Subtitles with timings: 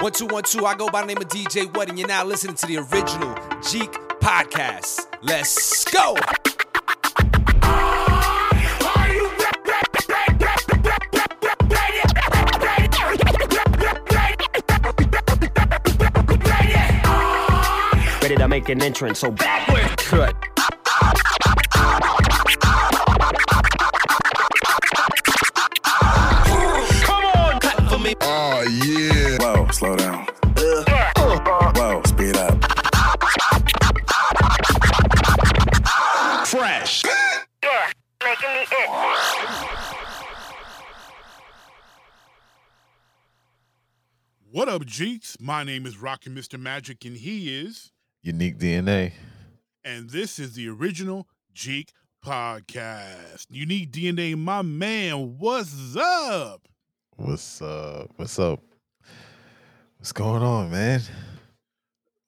[0.00, 0.64] One two one two.
[0.64, 3.34] I go by the name of DJ What, and you're now listening to the original
[3.62, 3.90] Jeek
[4.20, 5.06] podcast.
[5.22, 6.14] Let's go.
[18.22, 19.97] Ready to make an entrance, so backward
[44.92, 45.36] Jeeks?
[45.38, 46.58] My name is Rockin' Mr.
[46.58, 47.92] Magic, and he is,
[48.22, 49.12] Unique DNA.
[49.84, 51.90] and this is the original Jeek
[52.24, 53.44] podcast.
[53.50, 55.36] Unique DNA, my man.
[55.38, 56.66] What's up?
[57.16, 58.10] What's up?
[58.16, 58.60] What's up?
[59.98, 61.02] What's going on, man?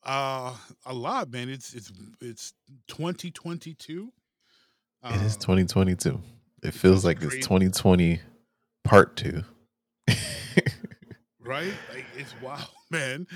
[0.03, 0.55] Uh,
[0.85, 1.49] a lot, man.
[1.49, 2.53] It's it's it's
[2.89, 4.13] 2022.
[5.05, 6.21] it is Um, 2022.
[6.63, 7.39] It feels like crazy.
[7.39, 8.21] it's 2020
[8.85, 9.45] part two.
[11.51, 11.73] Right?
[11.93, 13.27] Like it's wild, man.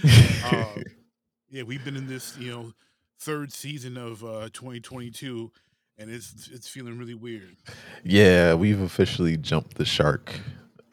[0.45, 0.77] Uh,
[1.51, 2.73] yeah, we've been in this, you know,
[3.19, 5.51] third season of uh 2022,
[5.99, 7.57] and it's it's feeling really weird.
[8.05, 10.33] yeah, we've officially jumped the shark.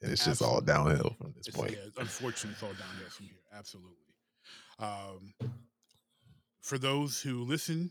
[0.00, 1.72] it's just all downhill from this It's, point.
[1.72, 3.34] yeah, unfortunately, it's all downhill from here.
[3.52, 3.96] Absolutely.
[4.78, 5.34] Um,
[6.62, 7.90] for those who listen,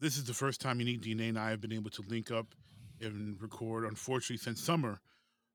[0.00, 2.54] this is the first time Unique DNA and I have been able to link up
[3.00, 5.00] and record, unfortunately, since summer.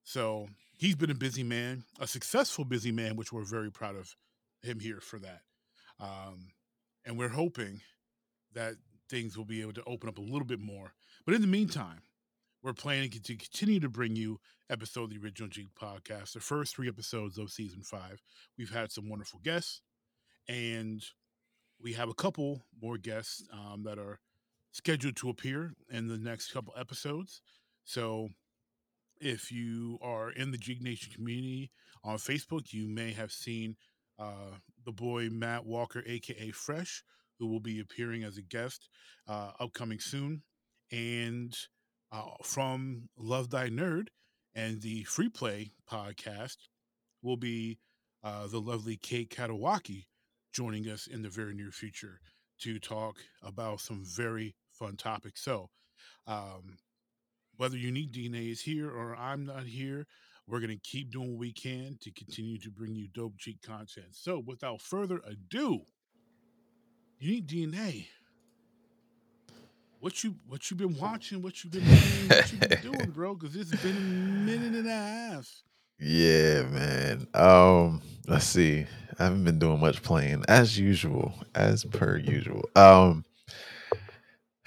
[0.03, 4.16] So he's been a busy man, a successful busy man, which we're very proud of
[4.62, 5.42] him here for that.
[6.00, 6.50] Um,
[7.06, 7.82] and we're hoping
[8.54, 8.76] that
[9.10, 10.94] things will be able to open up a little bit more.
[11.26, 12.02] But in the meantime,
[12.64, 16.76] we're planning to continue to bring you episode of the original Jeek podcast, the first
[16.76, 18.22] three episodes of season five.
[18.58, 19.82] We've had some wonderful guests,
[20.48, 21.04] and
[21.82, 24.20] we have a couple more guests um, that are
[24.72, 27.42] scheduled to appear in the next couple episodes.
[27.83, 28.30] So
[29.23, 31.72] if you are in the Jeek Nation community
[32.04, 33.76] on Facebook, you may have seen
[34.20, 37.04] uh, the boy Matt Walker, aka Fresh,
[37.39, 38.89] who will be appearing as a guest
[39.28, 40.44] uh, upcoming soon.
[40.92, 41.56] And
[42.12, 44.08] uh, from Love Thy Nerd
[44.54, 46.58] and the Free Play podcast
[47.22, 47.80] will be
[48.23, 50.06] uh, the lovely Kate Katawaki
[50.54, 52.20] joining us in the very near future
[52.62, 55.44] to talk about some very fun topics.
[55.44, 55.70] So,
[56.28, 56.78] um,
[57.58, 60.05] whether Unique DNA is here or I'm not here,
[60.47, 63.61] we're going to keep doing what we can to continue to bring you dope Jeek
[63.61, 64.08] content.
[64.11, 65.81] So, without further ado,
[67.19, 68.08] Unique DNA.
[69.99, 71.41] What you what you been watching?
[71.41, 72.27] What you been playing?
[72.27, 73.36] What you been doing, bro?
[73.36, 75.49] Because it's been a minute and a half.
[75.99, 77.27] Yeah, man.
[77.33, 78.85] Um, let's see.
[79.17, 82.67] I haven't been doing much playing as usual, as per usual.
[82.75, 83.23] Um,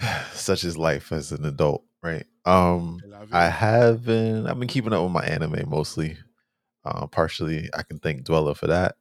[0.33, 2.25] such is life as an adult, right?
[2.47, 3.51] Um, I love I it.
[3.51, 4.47] have been.
[4.47, 6.17] I've been keeping up with my anime mostly.
[6.85, 8.95] Uh, partially, I can thank Dweller for that.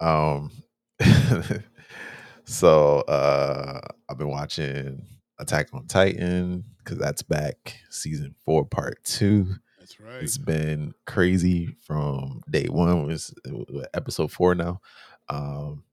[0.00, 0.50] Um,
[2.44, 5.04] so uh, I've been watching
[5.38, 9.54] Attack on Titan because that's back, season four, part two.
[9.78, 10.22] That's right.
[10.22, 12.88] It's been crazy from day one.
[12.88, 14.80] It was was episode four now.
[15.28, 15.84] Um,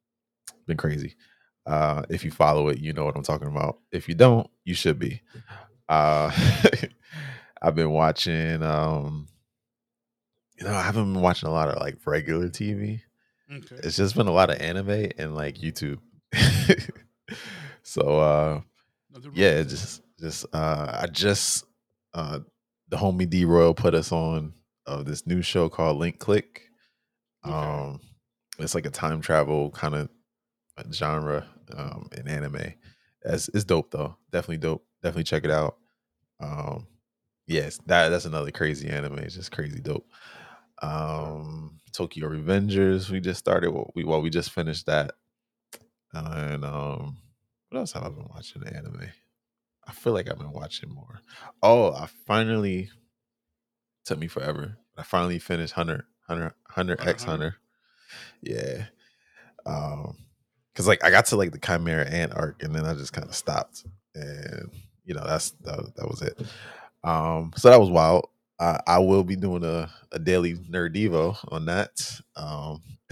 [0.67, 1.15] been crazy.
[1.65, 3.79] Uh, if you follow it, you know what I'm talking about.
[3.91, 5.21] If you don't, you should be.
[5.89, 6.31] Uh,
[7.63, 8.61] I've been watching.
[8.61, 9.29] Um,
[10.59, 13.01] you know, I haven't been watching a lot of like regular TV.
[13.51, 13.75] Okay.
[13.83, 15.99] It's just been a lot of anime and like YouTube.
[17.83, 18.61] so uh,
[19.33, 19.69] yeah, it.
[19.69, 21.65] just just uh I just
[22.13, 22.39] uh
[22.89, 24.53] the homie D Royal put us on
[24.85, 26.61] uh, this new show called Link Click.
[27.45, 27.55] Okay.
[27.55, 28.01] Um
[28.59, 30.09] it's like a time travel kind of
[30.91, 32.73] genre um in anime.
[33.25, 34.17] It's, it's dope though.
[34.31, 34.85] Definitely dope.
[35.01, 35.77] Definitely check it out.
[36.39, 36.87] Um
[37.47, 39.19] yes, that that's another crazy anime.
[39.19, 40.07] It's just crazy dope.
[40.81, 45.13] Um Tokyo Revengers, we just started well, we well we just finished that.
[46.11, 47.17] And um
[47.69, 49.09] what else have I been watching anime?
[49.85, 51.21] I feel like I've been watching more.
[51.61, 52.89] Oh, I finally
[54.05, 54.77] took me forever.
[54.97, 57.43] I finally finished Hunter, Hunter, Hunter Hunter, X Hunter.
[57.43, 57.57] Hunter.
[58.41, 58.85] Yeah.
[59.65, 60.17] Um,
[60.75, 63.27] cause like I got to like the Chimera Ant arc and then I just kind
[63.27, 63.83] of stopped.
[64.15, 64.69] And
[65.05, 66.39] you know, that's that, that was it.
[67.03, 68.29] Um, so that was wild.
[68.59, 72.19] I, I will be doing a, a daily nerd devo on that.
[72.35, 72.81] Um,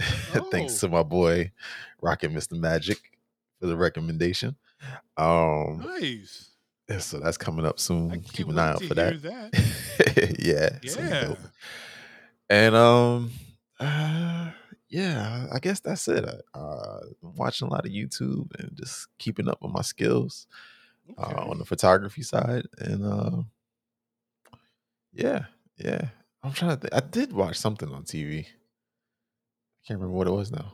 [0.50, 0.86] thanks Oh.
[0.86, 1.52] to my boy
[2.00, 2.58] Rockin' Mr.
[2.58, 2.98] Magic
[3.60, 4.56] for the recommendation.
[5.16, 6.50] Um, Nice.
[6.98, 8.22] so that's coming up soon.
[8.22, 9.22] Keep an eye out for that.
[9.22, 10.36] that.
[10.38, 11.34] yeah, Yeah.
[12.50, 13.30] And um,
[13.80, 14.50] uh,
[14.88, 16.24] yeah, I guess that's it.
[16.24, 20.46] I, uh, I'm watching a lot of YouTube and just keeping up with my skills
[21.18, 21.34] Okay.
[21.34, 23.42] uh, on the photography side, and uh,
[25.12, 26.08] yeah, yeah.
[26.42, 26.76] I'm trying to.
[26.76, 26.94] think.
[26.94, 28.40] I did watch something on TV.
[28.40, 30.72] I can't remember what it was now.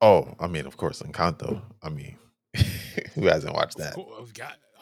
[0.00, 1.62] Oh, I mean, of course, Encanto.
[1.82, 2.16] I mean,
[3.14, 3.96] who hasn't watched that?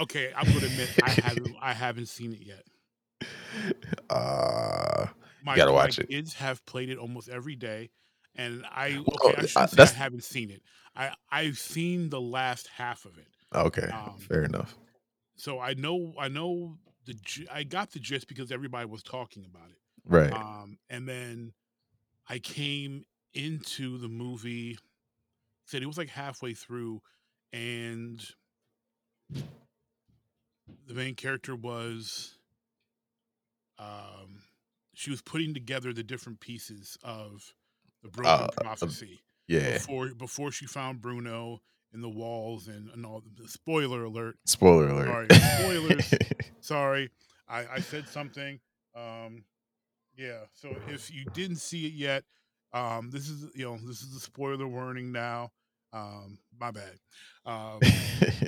[0.01, 2.65] okay, I'm gonna admit I haven't I haven't seen it yet.
[4.11, 5.06] Uh,
[5.43, 6.09] My, gotta my watch it.
[6.09, 7.91] kids have played it almost every day,
[8.35, 10.62] and I Well, okay, I uh, say I haven't seen it.
[10.97, 14.75] I I've seen the last half of it, okay, Um, fair enough.
[15.37, 19.71] so I know I know the I got the gist because everybody was talking about
[19.71, 19.79] it.
[20.06, 20.33] Right.
[20.33, 21.53] Um, and then
[22.29, 24.79] I came into the movie.
[25.67, 27.01] Said it was like halfway through,
[27.53, 28.23] and
[29.31, 32.39] the main character was.
[33.79, 34.43] Um,
[34.95, 37.55] she was putting together the different pieces of
[38.03, 39.73] the broken Uh, uh, prophecy yeah.
[39.75, 41.61] before before she found Bruno
[41.94, 44.37] in the walls and, and all the spoiler alert.
[44.44, 45.32] Spoiler alert.
[45.32, 46.14] Sorry, spoilers.
[46.61, 47.11] Sorry,
[47.49, 48.58] I, I said something.
[48.96, 49.44] Um,
[50.17, 50.41] yeah.
[50.52, 52.25] So if you didn't see it yet,
[52.73, 55.52] um, this is you know this is the spoiler warning now.
[55.93, 56.99] Um, my bad.
[57.46, 57.79] Um,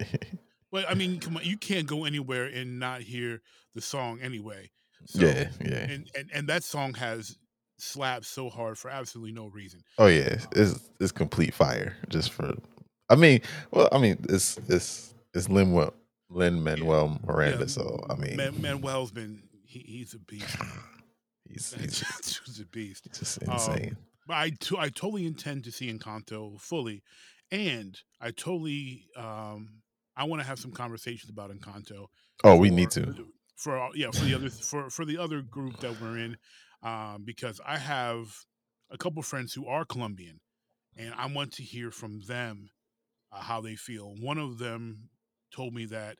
[0.72, 3.40] but I mean, come on, you can't go anywhere and not hear
[3.75, 4.70] the song anyway.
[5.06, 5.76] So, yeah, yeah.
[5.76, 7.37] And, and and that song has
[7.78, 9.81] slapped so hard for absolutely no reason.
[9.98, 11.96] Oh yeah, it's it's complete fire.
[12.08, 12.54] Just for,
[13.08, 15.73] I mean, well, I mean, it's it's it's Lin
[16.29, 17.61] Lin Manuel Miranda.
[17.61, 20.56] Yeah, So I mean, Man, Manuel's been he, he's a beast.
[21.49, 23.06] he's He's just a beast.
[23.17, 23.97] just Um, insane.
[24.26, 27.03] But I to- I totally intend to see Encanto fully,
[27.53, 29.82] and I totally um
[30.17, 32.06] I want to have some conversations about Encanto.
[32.43, 33.29] oh, we need to.
[33.56, 36.37] for yeah for the other for for the other group that we're in,
[36.82, 38.26] um because I have
[38.91, 40.41] a couple friends who are Colombian,
[40.97, 42.70] and I want to hear from them
[43.32, 44.14] uh, how they feel.
[44.20, 45.11] One of them
[45.55, 46.17] told me that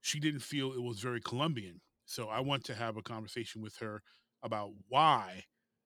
[0.00, 3.76] she didn't feel it was very Colombian, so I want to have a conversation with
[3.78, 4.02] her
[4.42, 5.44] about why,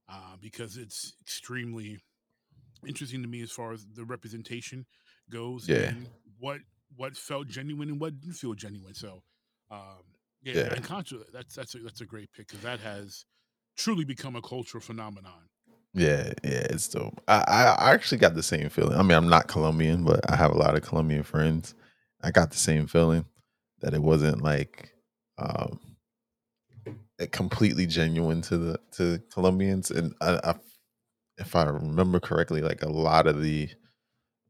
[0.08, 1.98] uh, because it's extremely
[2.86, 4.86] interesting to me as far as the representation
[5.30, 5.68] goes.
[5.68, 5.88] Yeah.
[5.88, 6.08] and
[6.38, 6.60] what
[6.96, 8.94] what felt genuine and what didn't feel genuine.
[8.94, 9.22] So,
[9.70, 10.02] um,
[10.42, 10.74] yeah, Yeah.
[10.74, 13.24] Encanto, that's that's a, that's a great pick because that has
[13.76, 15.48] truly become a cultural phenomenon.
[15.94, 17.22] Yeah, yeah, it's dope.
[17.28, 18.98] I, I actually got the same feeling.
[18.98, 21.74] I mean, I'm not Colombian, but I have a lot of Colombian friends.
[22.22, 23.26] I got the same feeling
[23.80, 24.90] that it wasn't like
[25.38, 25.80] um
[27.18, 30.54] it completely genuine to the to Colombians, and I, I,
[31.38, 33.70] if I remember correctly, like a lot of the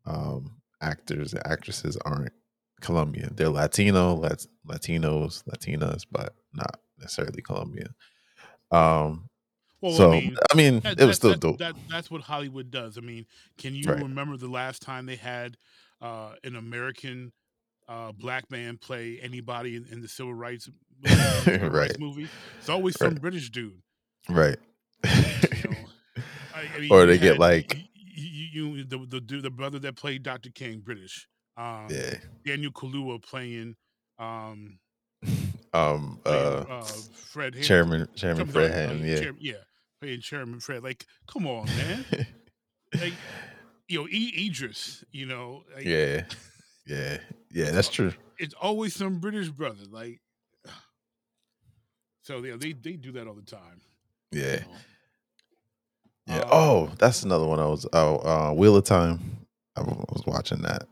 [0.07, 2.33] um actors and actresses aren't
[2.81, 3.35] Colombian.
[3.37, 7.95] They're Latino, Lat- Latinos, Latinas, but not necessarily Colombian.
[8.73, 9.29] Um,
[9.83, 11.59] Well, so I mean, I mean, that- it was still that- dope.
[11.59, 12.97] That, that's what Hollywood does.
[12.97, 13.27] I mean,
[13.59, 14.01] can you Right.
[14.03, 15.57] remember the last time they had
[16.01, 17.33] uh, an American
[17.89, 20.69] uh, black man play anybody in, in the civil rights,
[21.05, 22.01] movie, civil rights Right.
[22.01, 22.29] movie?
[22.59, 23.21] It's always some Right.
[23.21, 23.83] British dude.
[24.29, 24.57] Right.
[25.05, 25.11] You
[25.71, 25.77] know,
[26.55, 27.77] I, I mean, Or they get, like-
[28.15, 30.51] you, you, the, the dude- the brother that played Dr.
[30.51, 31.27] King, British.
[31.57, 32.15] Um, yeah.
[32.47, 33.75] Daniel Kaluuya playing
[34.19, 34.79] um,
[35.75, 36.21] Um.
[36.27, 36.29] Uh.
[36.69, 37.61] uh, Fred.
[37.63, 38.07] Chairman.
[38.15, 39.05] Chairman Fred uh, Hammond.
[39.07, 39.21] Yeah.
[39.21, 39.55] Chair- yeah,
[40.03, 40.83] playing Chairman Fred.
[40.83, 42.05] Like, come on, man.
[43.01, 43.15] like,
[43.89, 45.05] you know, e- Idris.
[45.13, 46.25] You know, like, yeah.
[46.87, 47.19] Yeah.
[47.51, 47.71] Yeah.
[47.71, 48.13] That's true.
[48.39, 49.85] it's always some British brother.
[49.91, 50.21] Like,
[52.23, 53.81] so yeah, they they do that all the time.
[54.33, 54.57] you Yeah.
[54.57, 54.63] know.
[56.27, 56.39] Yeah.
[56.43, 57.59] Um, oh, that's another one.
[57.59, 57.87] I was.
[57.93, 59.47] Oh, uh, Wheel of Time.
[59.77, 60.85] I was watching that.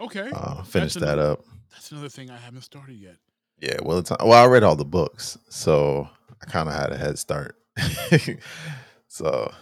[0.00, 1.44] Okay, Uh, finished that another- up.
[1.72, 3.16] that's another thing I haven't started yet.
[3.60, 3.76] Yeah.
[3.82, 4.18] Wheel of Time.
[4.24, 6.08] Well, I read all the books, so
[6.40, 7.56] I kind of had a head start.
[9.08, 9.52] so.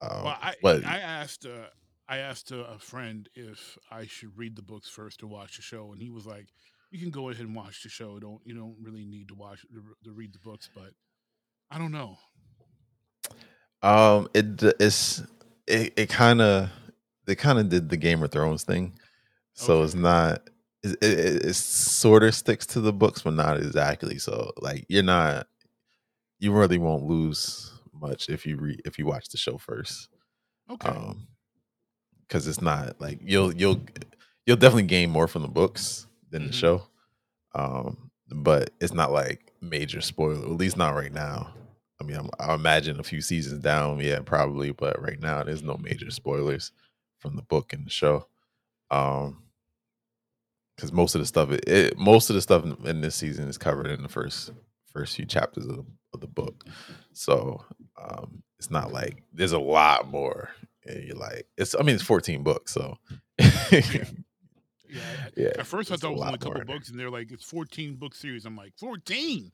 [0.00, 1.68] Um, Well, I but I asked uh,
[2.08, 5.62] I asked a, a friend if I should read the books first or watch the
[5.62, 6.48] show, and he was like,
[6.90, 8.18] "You can go ahead and watch the show.
[8.18, 10.92] Don't you don't really need to watch to, to read the books." But
[11.70, 12.18] I don't know.
[13.82, 15.22] Um, it it's
[15.66, 16.70] it, it kind of
[17.26, 18.98] they kind of did the Game of Thrones thing,
[19.54, 20.48] so it's not
[20.82, 24.18] it, it, it sort of sticks to the books, but not exactly.
[24.18, 25.46] So like you're not
[26.44, 30.08] you really won't lose much if you read if you watch the show first,
[30.70, 31.26] Okay, um,
[32.28, 33.80] because it's not like you'll you'll
[34.46, 36.54] you'll definitely gain more from the books than the Mhm.
[36.54, 36.88] show,
[37.54, 40.42] um, but it's not like major spoiler.
[40.44, 41.54] At least not right now.
[42.00, 45.62] I mean, I'm, I imagine a few seasons down, yeah, probably, but right now there's
[45.62, 46.72] no major spoilers
[47.18, 48.28] from the book and the show.
[48.90, 49.44] Um,
[50.76, 53.48] because most of the stuff, it, it most of the stuff in, in this season
[53.48, 54.50] is covered in the first
[54.92, 56.64] first few chapters of the, of the book.
[57.12, 57.64] So
[58.00, 60.50] um, it's not like there's a lot more
[60.86, 61.74] and you're like, it's.
[61.74, 62.98] I mean, it's 14 books, so
[63.38, 63.80] Yeah.
[65.36, 65.52] yeah.
[65.58, 67.32] At first, I thought it was lot only a couple more books, and they're like,
[67.32, 68.44] it's 14 book series.
[68.44, 69.50] I'm like, 14?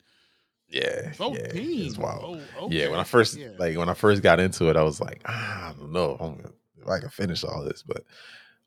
[0.69, 1.35] Yeah, 14?
[1.43, 2.41] yeah, it's wild.
[2.59, 3.49] Oh, Yeah, when I first yeah.
[3.59, 6.21] like when I first got into it, I was like, ah, I don't know if,
[6.21, 6.51] I'm gonna,
[6.81, 7.83] if I can finish all this.
[7.83, 8.05] But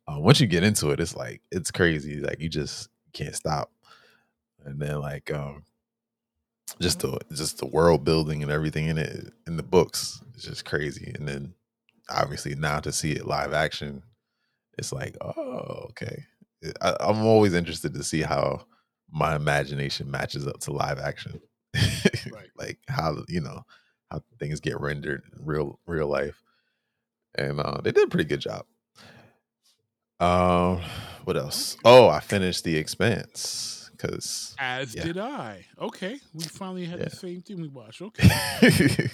[0.06, 2.20] uh, once you get into it, it's like it's crazy.
[2.20, 3.70] Like you just can't stop.
[4.66, 5.64] And then like um
[6.80, 10.64] just the just the world building and everything in it in the books is just
[10.64, 11.12] crazy.
[11.14, 11.54] And then
[12.10, 14.02] obviously now to see it live action,
[14.78, 16.24] it's like, oh, okay.
[16.80, 18.64] I, I'm always interested to see how
[19.10, 21.40] my imagination matches up to live action.
[22.32, 22.50] Right.
[22.56, 23.62] like how you know
[24.10, 26.42] how things get rendered in real real life.
[27.36, 28.64] And uh they did a pretty good job.
[30.20, 30.80] Um
[31.24, 31.76] what else?
[31.84, 35.02] Oh, I finished The Expanse because As yeah.
[35.02, 35.64] did I.
[35.80, 36.18] Okay.
[36.34, 37.04] We finally had Yeah.
[37.06, 38.02] the same thing we watched.
[38.62, 39.08] Okay.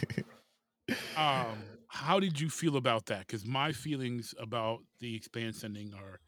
[1.17, 3.27] um, how did you feel about that?
[3.27, 6.21] Because my feelings about the expanse ending are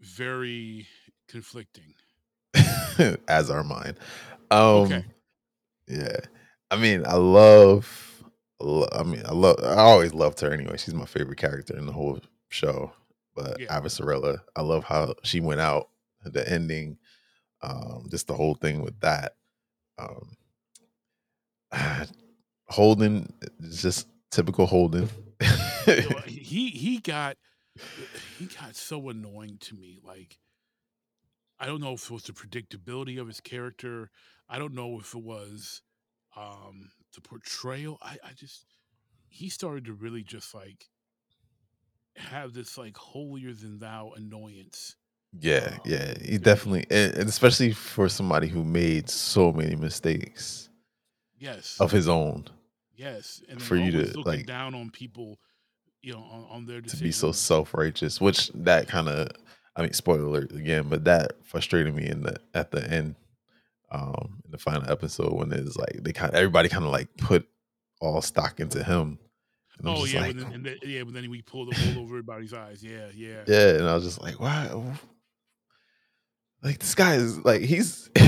[0.00, 0.86] very
[1.28, 1.94] conflicting.
[3.28, 3.96] as are mine.
[4.50, 5.04] Um Okay.
[5.88, 6.18] yeah.
[6.70, 8.22] I mean, I love
[8.60, 10.76] I mean, I love I always loved her anyway.
[10.76, 12.92] She's my favorite character in the whole show.
[13.34, 13.78] But Yeah.
[13.78, 15.88] Avasarala, I love how she went out,
[16.24, 16.98] the ending,
[17.64, 19.36] um, just the whole thing with that.
[19.98, 20.36] Um
[22.68, 23.32] Holden
[23.70, 25.08] just typical Holden.
[26.26, 27.36] He he got
[28.38, 29.98] he got so annoying to me.
[30.02, 30.38] Like
[31.58, 34.10] I don't know if it was the predictability of his character.
[34.48, 35.82] I don't know if it was
[36.36, 37.98] um the portrayal.
[38.02, 38.66] I, I just
[39.28, 40.86] he started to really just like
[42.16, 44.94] have this like holier than thou annoyance.
[45.40, 46.14] Yeah, Um, yeah.
[46.22, 50.68] He definitely and, and especially for somebody who made so many mistakes
[51.38, 51.76] Yes.
[51.80, 52.46] of his own.
[52.96, 53.42] Yes.
[53.48, 55.38] And then for you always to, looking like- down on people,
[56.02, 57.38] you know, on, on their to be so decisions.
[57.38, 59.28] self-righteous which that kind of
[59.76, 63.14] i mean spoiler alert again but that frustrated me in the at the end
[63.90, 67.48] um in the final episode when it's like they kind everybody kind of like put
[68.00, 69.18] all stock into him
[69.78, 71.64] and I'm Oh just yeah, like, but then, and then, yeah, but then we pull
[71.66, 72.84] the wool over everybody's eyes.
[72.84, 73.42] Yeah, yeah.
[73.48, 74.92] yeah and i was just like wow
[76.64, 78.10] like this guy is like he's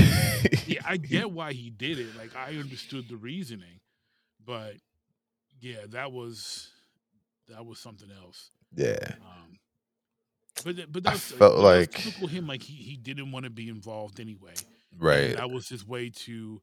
[0.67, 2.15] yeah, I get why he did it.
[2.17, 3.79] Like I understood the reasoning,
[4.45, 4.75] but
[5.59, 6.69] yeah, that was
[7.49, 8.51] that was something else.
[8.75, 9.57] yeah Um,
[10.63, 12.47] but th- but I that's felt but like- typical him.
[12.47, 14.53] Like he he didn't want to be involved anyway.
[14.93, 16.61] and right that was his way to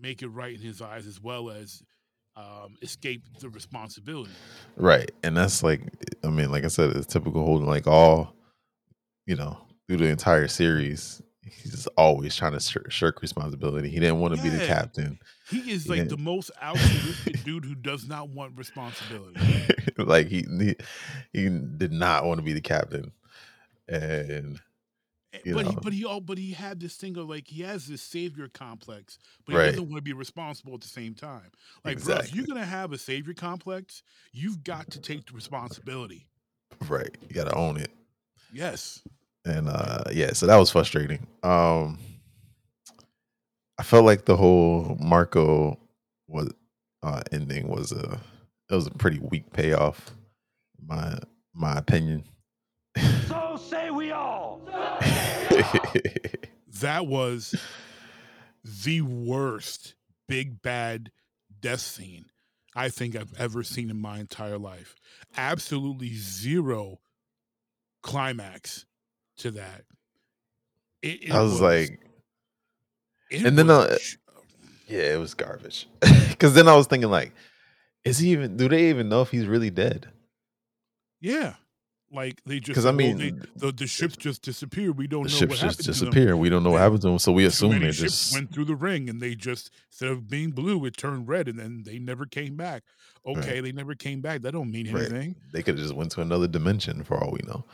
[0.00, 1.82] make it right in his eyes, as well as
[2.36, 4.32] um, escape the responsibility.
[4.76, 5.08] Right.
[5.22, 5.82] And that's like,
[6.24, 8.34] I mean, like I said, it's typical Holden like all,
[9.24, 13.90] you know, through the entire series, he's always trying to shirk, shirk responsibility.
[13.90, 15.18] He didn't want to be the captain.
[15.50, 19.38] He is He like the didn't- most altruistic dude who does not want responsibility.
[19.98, 20.76] like he, he
[21.32, 23.12] he did not want to be the captain.
[23.86, 24.58] And
[25.34, 25.80] eh, You but he, know.
[25.82, 29.18] but he, all, but he had this thing of like he has this savior complex,
[29.44, 29.66] but he Right.
[29.66, 31.50] doesn't want to be responsible at the same time.
[31.84, 36.26] Like, bro, if you're gonna have a savior complex, you've got to take the responsibility.
[36.88, 37.90] right, you got to own it.
[38.52, 39.02] Yes,
[39.44, 41.26] And uh yeah, so that was frustrating.
[41.42, 41.98] Um
[43.78, 45.78] I felt like the whole Marco
[46.28, 46.52] was
[47.02, 48.20] uh ending was a
[48.70, 50.10] it was a pretty weak payoff,
[50.80, 51.18] in my
[51.52, 52.24] my opinion.
[53.28, 54.60] So say we all.
[56.80, 57.54] that was
[58.64, 59.94] the worst
[60.28, 61.10] big bad
[61.60, 62.26] death scene
[62.74, 64.94] I think I've ever seen in my entire life.
[65.36, 66.98] Absolutely zero
[68.02, 68.84] climax
[69.38, 69.84] to that.
[71.02, 72.00] It, it I was like,
[73.30, 73.98] it and then, was uh,
[74.88, 75.86] yeah, it was garbage.
[76.38, 77.32] Cause then I was thinking like,
[78.04, 80.08] is he even do they even know if he's really dead?
[81.20, 81.54] yeah,
[82.12, 84.96] like they just because I said, well, they- mean, the the ships just disappeared.
[84.98, 86.10] We don't The know ships what just happened to them.
[86.10, 86.36] disappear.
[86.36, 87.18] We don't know what happened to them.
[87.18, 90.50] So we assume they just went through the ring and they just instead of being
[90.50, 92.82] blue, it turned red, and then they never came back.
[93.26, 94.42] Okay, they never came back.
[94.42, 95.02] That don't mean Right.
[95.10, 97.64] anything, they could have just went to another dimension for all we know.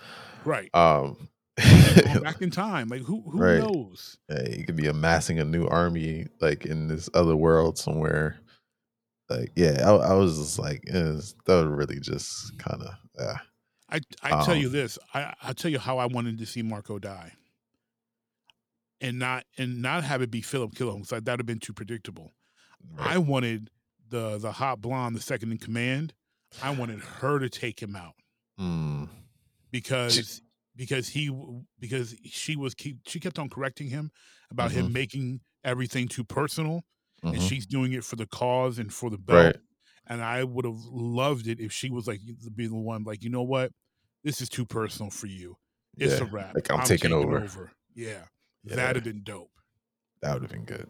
[0.45, 0.73] right?
[0.75, 1.29] Um
[2.23, 3.61] back in time, like who who Right.
[3.61, 4.19] knows?
[4.29, 8.37] Yeah, you could be amassing a new army like in this other world somewhere.
[9.29, 13.37] Like, yeah, I, I was just like, was, that was really just kind of, yeah.
[13.89, 14.99] I I tell you Um, this.
[15.15, 17.33] I I tell you how I wanted to see Marco die,
[19.01, 21.59] and not and not have it be Philip kill him because that would have been
[21.61, 22.33] too predictable.
[22.99, 23.71] I wanted
[24.09, 26.15] the the hot blonde, the second in command.
[26.63, 28.15] I wanted her to take him out
[28.59, 29.09] Mm,
[29.71, 30.43] because
[30.81, 31.31] because he
[31.79, 34.11] because she was keep she kept on correcting him
[34.51, 36.83] about him making everything too personal,
[37.23, 39.45] and mhm, she's doing it for the cause and for the belt.
[39.45, 39.57] Right.
[40.07, 42.21] and I would have loved it if she was like
[42.57, 43.71] be the one, like, you know what,
[44.25, 45.57] this is too personal for you.
[45.99, 46.55] It's Yeah, a wrap.
[46.55, 47.71] like, I'm taking over.
[47.95, 48.25] Yeah,
[48.65, 48.77] Yeah.
[48.77, 49.51] that'd have been dope.
[50.23, 50.89] That would have been good.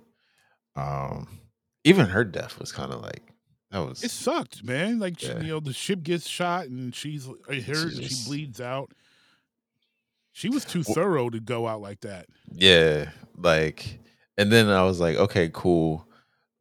[0.77, 1.41] Um,
[1.85, 3.23] even her death was kind of like
[3.71, 4.03] that was.
[4.05, 4.99] It sucked, man.
[5.01, 8.93] Like she- you know, the ship gets shot and she's I she just- bleeds out.
[10.33, 12.27] She was too thorough to go out like that.
[12.53, 13.99] Yeah, like,
[14.39, 16.07] and then I was like, okay, cool.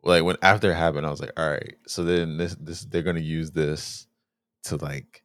[0.04, 1.76] Like when after it happened, I was like, all right.
[1.88, 4.08] So then this this they're gonna use this
[4.64, 5.24] to like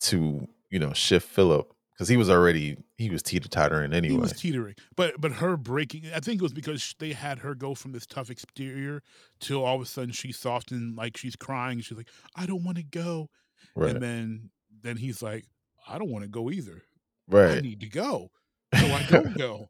[0.00, 1.72] to you know shift Philip
[2.02, 4.14] because he was already he was teeter tottering anyway.
[4.14, 6.06] He was teetering, but but her breaking.
[6.14, 9.02] I think it was because they had her go from this tough exterior
[9.40, 11.80] till all of a sudden she's soft and like she's crying.
[11.80, 13.28] She's like, "I don't want to go,"
[13.76, 14.50] right, and then
[14.82, 15.44] then he's like,
[15.86, 16.82] "I don't want to go either.
[17.46, 18.30] I need to go,
[18.74, 19.68] so I don't go."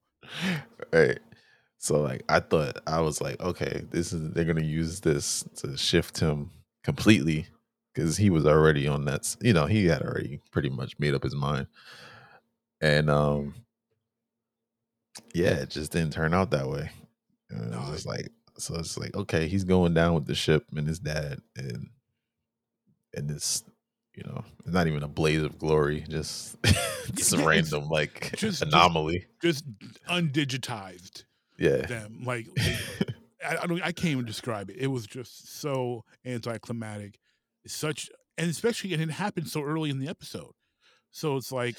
[0.93, 1.19] right.
[1.79, 5.77] So like I thought I was like, okay, this is they're gonna use this to
[5.77, 6.51] shift him
[6.85, 7.47] completely
[7.95, 9.37] because he was already on that.
[9.41, 11.67] You know, he had already pretty much made up his mind,
[12.81, 13.55] and um,
[15.35, 16.91] yeah, it just didn't turn out that way.
[17.51, 18.29] And No, was like
[18.59, 18.77] so.
[18.77, 21.89] It's like okay, he's going down with the ship and his dad, and
[23.15, 23.65] and this.
[24.15, 26.57] You know, it's not even a blaze of glory, just
[27.15, 29.27] just Yeah, random like just- just- anomaly.
[29.41, 29.65] Just
[30.09, 31.25] undigitized.
[31.59, 32.23] yeah, them.
[32.25, 32.47] Like
[33.47, 34.77] I, I don't I can't even describe it.
[34.79, 37.19] It was just so anticlimactic.
[37.65, 40.53] It's such and especially and it happened so early in the episode.
[41.11, 41.77] So it's like,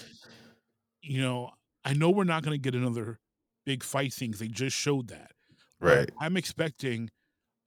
[1.02, 1.52] you know,
[1.86, 3.20] I know we're not gonna get another
[3.66, 5.32] big fight scene 'cause they just showed that.
[5.80, 6.10] right.
[6.20, 7.10] I'm expecting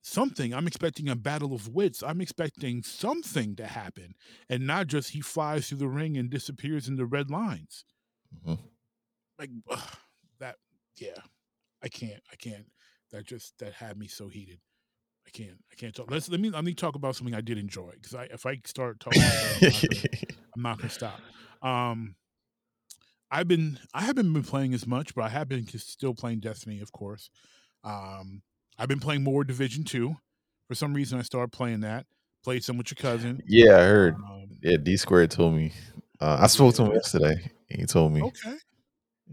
[0.06, 0.54] something.
[0.54, 2.02] I'm expecting a battle of wits.
[2.02, 4.14] I'm expecting something to happen.
[4.48, 7.84] And not just he flies through the ring and disappears in the red lines.
[8.46, 8.58] Mhm.
[9.38, 9.96] Like ugh,
[10.38, 10.56] that
[10.96, 11.18] yeah.
[11.82, 12.22] I can't.
[12.32, 12.66] I can't.
[13.10, 14.60] That just that had me so heated.
[15.26, 15.58] I can't.
[15.70, 16.10] I can't talk.
[16.10, 18.60] Let's let me let me talk about something I did enjoy because I if I
[18.64, 21.20] start talking, about it, I'm not gonna- I'm not gonna stop.
[21.62, 22.14] Um,
[23.30, 26.80] I've been I haven't been playing as much, but I have been still playing Destiny,
[26.80, 27.28] of course.
[27.84, 28.42] Um,
[28.78, 30.16] I've been playing more Division Two.
[30.68, 32.06] For some reason, I started playing that.
[32.44, 33.42] Played some with your cousin.
[33.46, 34.14] yeah, I heard.
[34.14, 35.72] Um, Yeah, D Squared told me.
[36.20, 37.50] Uh, I spoke to him yesterday.
[37.68, 38.56] He told me okay.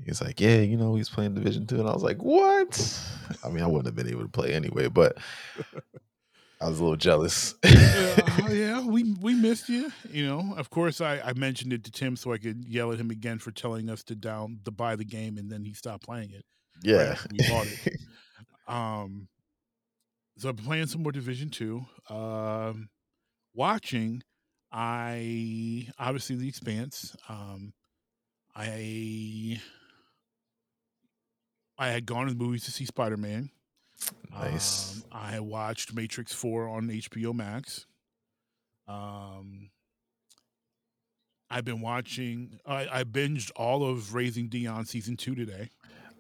[0.06, 2.99] he's like, yeah, you know, he's playing Division Two, and I was like, what?
[3.43, 5.17] I mean, I wouldn't have been able to play anyway, but
[6.62, 7.56] I was a little jealous.
[7.63, 9.91] yeah, yeah, we we missed you.
[10.10, 12.99] You know, of course, I, I mentioned it to Tim so I could yell at
[12.99, 16.03] him again for telling us to down to buy the game, and then he stopped
[16.03, 16.45] playing it.
[16.82, 17.93] yeah, after we bought it.
[18.65, 19.27] Um,
[20.38, 21.86] so I'm playing some more Division Two.
[22.10, 22.89] Um,
[23.54, 24.24] watching,
[24.72, 27.15] I obviously The Expanse.
[27.30, 27.74] Um,
[28.56, 29.62] I
[31.78, 33.50] I had gone to the movies to see Spider Man.
[34.32, 34.98] Nice.
[34.98, 37.86] Um, I watched Matrix Four on HBO Max.
[38.88, 39.69] Um,
[41.50, 42.60] I've been watching.
[42.65, 45.69] I, I binged all of Raising Dion season two today.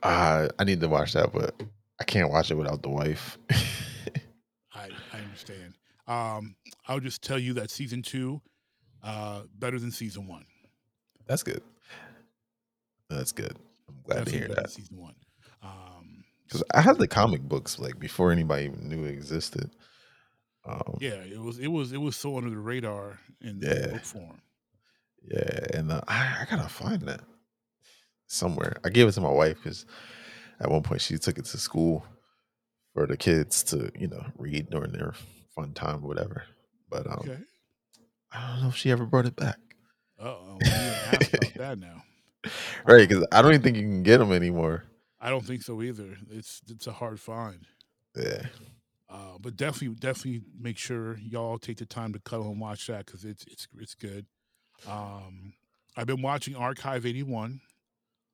[0.03, 1.55] uh, I need to watch that, but
[1.99, 3.37] I can't watch it without the wife.
[5.33, 5.73] Understand.
[6.07, 6.55] Um,
[6.87, 8.41] I'll just tell you that season two,
[9.03, 10.45] uh, better than season one.
[11.25, 11.61] That's good.
[13.09, 13.57] That's good.
[13.87, 15.15] I'm glad to hear that Season one.
[15.61, 19.71] Um, because I had the comic books like before anybody even knew it existed.
[20.65, 23.87] Um, yeah, it was it was it was so under the radar in the Yeah.
[23.93, 24.41] book form.
[25.25, 27.21] Yeah, and uh, I, I gotta find that
[28.27, 28.75] somewhere.
[28.83, 29.85] I gave it to my wife because
[30.59, 32.05] at one point she took it to school
[32.93, 35.13] for the kids to, you know, read during their
[35.55, 36.43] fun time or whatever.
[36.89, 37.37] But um, Okay.
[38.31, 39.57] I don't know if she ever brought it back.
[40.19, 40.77] Uh oh, we didn't
[41.13, 42.03] ask about that now.
[42.85, 44.83] Right, because I don't even think you can get them anymore.
[45.19, 46.17] I don't think so either.
[46.29, 47.65] It's it's a hard find.
[48.15, 48.43] Yeah,
[49.09, 53.05] Uh, but definitely, definitely make sure y'all take the time to cuddle and watch that
[53.05, 54.25] because it's it's it's good.
[54.87, 55.53] Um,
[55.95, 57.61] I've been watching Archive eighty one,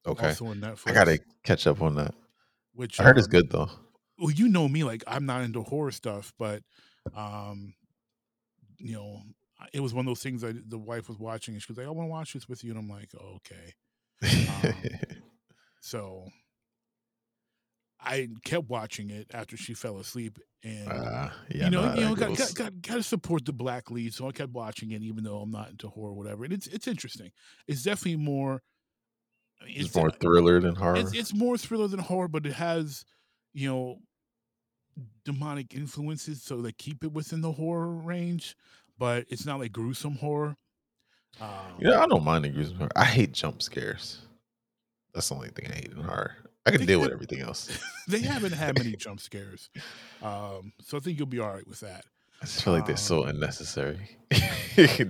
[0.06, 0.28] okay.
[0.30, 0.88] also on Netflix.
[0.90, 2.14] I gotta catch up on that.
[2.74, 3.70] Which I heard um, good though.
[4.20, 6.62] Well, you know me, like I'm not into horror stuff, but
[7.16, 7.74] um,
[8.78, 9.22] you know,
[9.74, 11.88] it was one of those things that the wife was watching, and she was like,
[11.88, 13.74] "I want to watch this with you," and I'm like, "Okay."
[14.64, 14.74] um,
[15.82, 16.26] So
[18.02, 22.02] I kept watching it after she fell asleep, and uh, yeah, you know, no, you
[22.02, 24.14] know, got, got, got, got to support the black lead.
[24.14, 26.44] So I kept watching it, even though I'm not into horror, or whatever.
[26.46, 27.32] And it's it's interesting.
[27.68, 28.62] It's definitely more.
[29.62, 30.96] I mean, it's more thriller than horror.
[30.96, 33.04] it's it's more thriller than horror, but it has,
[33.54, 33.98] you know,
[35.26, 38.56] demonic influences, so they keep it within the horror range.
[38.98, 40.56] But it's not like gruesome horror.
[41.40, 42.92] Um, You know, I don't mind the gruesome horror.
[42.96, 44.22] I hate jump scares.
[45.14, 46.36] That's the only thing I hate in horror.
[46.66, 47.70] I can deal with everything else.
[48.08, 49.70] they haven't had many jump scares,
[50.22, 52.06] um, so I think you'll be all right with that.
[52.42, 54.18] I just feel like they're so Um, unnecessary.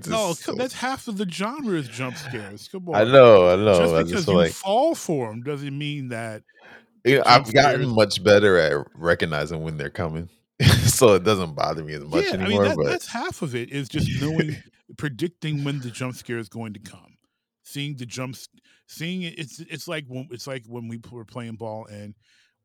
[0.08, 2.67] No, so- that's half of the genre is jump scares.
[2.69, 2.95] Come on.
[2.95, 3.78] I know, I know.
[3.78, 6.41] Just because just you like fall for them doesn't mean that
[7.05, 10.29] you know, I've gotten much better at recognizing when they're coming,
[10.85, 12.65] so it doesn't bother me as much yeah, anymore.
[12.65, 14.57] I mean that, but that's half of it is just knowing,
[14.97, 17.17] predicting when the jump scare is going to come,
[17.63, 18.47] seeing the jumps,
[18.88, 19.38] seeing it.
[19.38, 22.15] It's it's like when it's like when we were playing ball and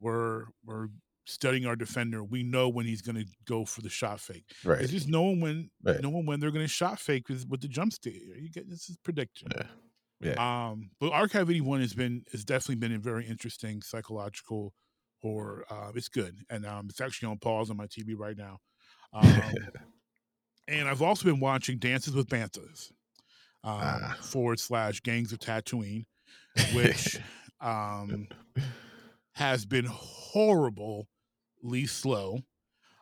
[0.00, 0.88] we're we're
[1.26, 2.22] studying our defender.
[2.22, 4.44] We know when he's going to go for the shot fake.
[4.64, 6.00] right, It's just knowing when Right.
[6.02, 8.12] knowing when they're going to shot fake with, with the jump scare.
[8.12, 9.48] You get this is prediction.
[9.54, 9.66] yeah,
[10.24, 14.74] yeah, Um, but Archive 81 has been has definitely been a very interesting psychological
[15.22, 15.64] horror.
[15.70, 18.58] Uh, it's good, and um, it's actually on pause on my TV right now.
[19.12, 19.52] Um,
[20.68, 22.92] and I've also been watching Dances with Banthas,
[23.64, 24.18] um, Ah.
[24.20, 26.06] forward slash Gangs of Tatooine,
[26.74, 27.20] which
[27.60, 28.28] um,
[29.34, 31.06] has been horribly
[31.86, 32.38] slow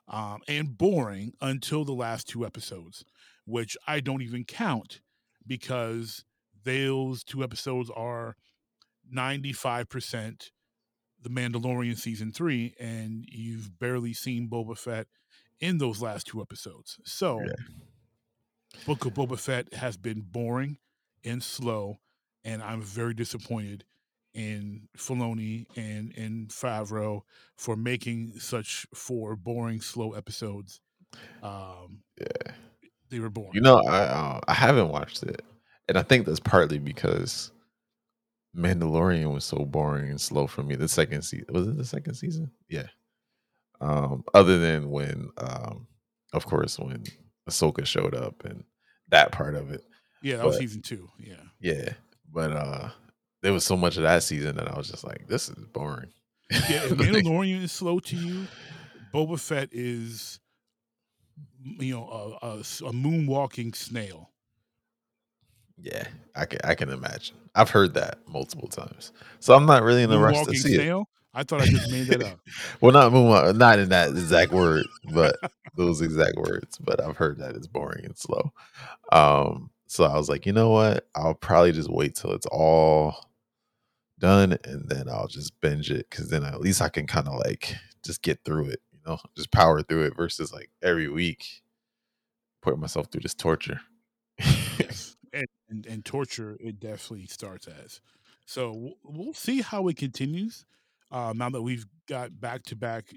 [0.08, 3.04] um, and boring until the last two episodes,
[3.46, 5.02] which I don't even count
[5.46, 6.24] because
[6.64, 8.36] those two episodes are
[9.14, 10.50] 95%
[11.22, 15.06] the Mandalorian season three, and you've barely seen Boba Fett
[15.60, 16.98] in those last two episodes.
[17.04, 17.52] So, Yeah.
[18.86, 20.78] Book of Boba Fett has been boring
[21.24, 22.00] and slow,
[22.42, 23.84] and I'm very disappointed
[24.34, 27.20] in Filoni and and Favreau
[27.56, 30.80] for making such four boring, slow episodes.
[31.42, 32.54] Um, yeah.
[33.10, 33.52] they were boring.
[33.54, 35.42] You know, I uh, I haven't watched it,
[35.92, 37.52] and I think that's partly because
[38.56, 40.74] Mandalorian was so boring and slow for me.
[40.74, 42.50] The second season was it the second season?
[42.70, 42.86] Yeah.
[43.78, 45.86] Um, other than when, um,
[46.32, 47.04] of course, when
[47.46, 48.64] Ahsoka showed up and
[49.08, 49.84] that part of it,
[50.22, 51.10] yeah, that was season two.
[51.18, 51.42] Yeah.
[51.60, 51.90] yeah.
[52.32, 52.88] But uh,
[53.42, 56.08] there was so much of that season that I was just like, this is boring.
[56.50, 58.46] Yeah, Mandalorian is slow to you,
[59.12, 60.40] Boba Fett is,
[61.62, 64.31] you know, a, a a moonwalking snail.
[65.80, 66.04] Yeah,
[66.34, 67.36] I can I can imagine.
[67.54, 70.78] I've heard that multiple times, so I'm not really in the rush to see it.
[71.34, 72.40] I thought I just made that up.
[72.80, 75.36] Well, not moonwalk, not in that exact word, but
[75.76, 76.78] those exact words.
[76.78, 78.52] But I've heard that it's boring and slow.
[79.12, 81.08] Um, so I was like, you know what?
[81.14, 83.30] I'll probably just wait till it's all
[84.18, 87.34] done, and then I'll just binge it because then at least I can kind of
[87.34, 91.62] like just get through it, you know, just power through it versus like every week
[92.62, 93.80] putting myself through this torture.
[95.32, 98.00] And, and, and torture, it definitely starts as.
[98.46, 100.64] So we'll, we'll see how it continues
[101.10, 103.14] uh, now that we've got back to back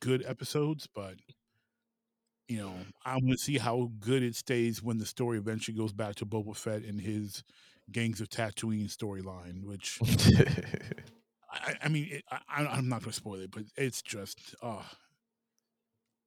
[0.00, 0.88] good episodes.
[0.92, 1.16] But,
[2.48, 5.92] you know, I'm going to see how good it stays when the story eventually goes
[5.92, 7.42] back to Boba Fett and his
[7.90, 9.98] Gangs of Tatooine storyline, which
[11.52, 14.82] I, I mean, it, I, I'm not going to spoil it, but it's just, uh,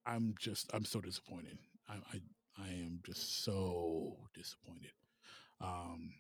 [0.06, 1.58] I'm just, I'm so disappointed.
[1.90, 2.22] I, I,
[2.60, 4.92] I am just so disappointed.
[5.62, 6.14] Um,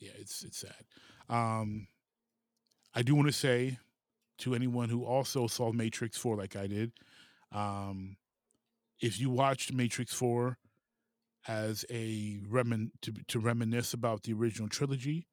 [0.00, 0.84] yeah, it's it's sad.
[1.28, 1.88] Um,
[2.94, 3.78] I do want to say
[4.38, 6.92] to anyone who also saw Matrix Four like I did,
[7.52, 8.16] um,
[9.00, 10.58] if you watched Matrix Four
[11.48, 15.26] as a remin to, to reminisce about the original trilogy,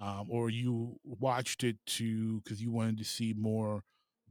[0.00, 3.84] um, or you watched it to because you wanted to see more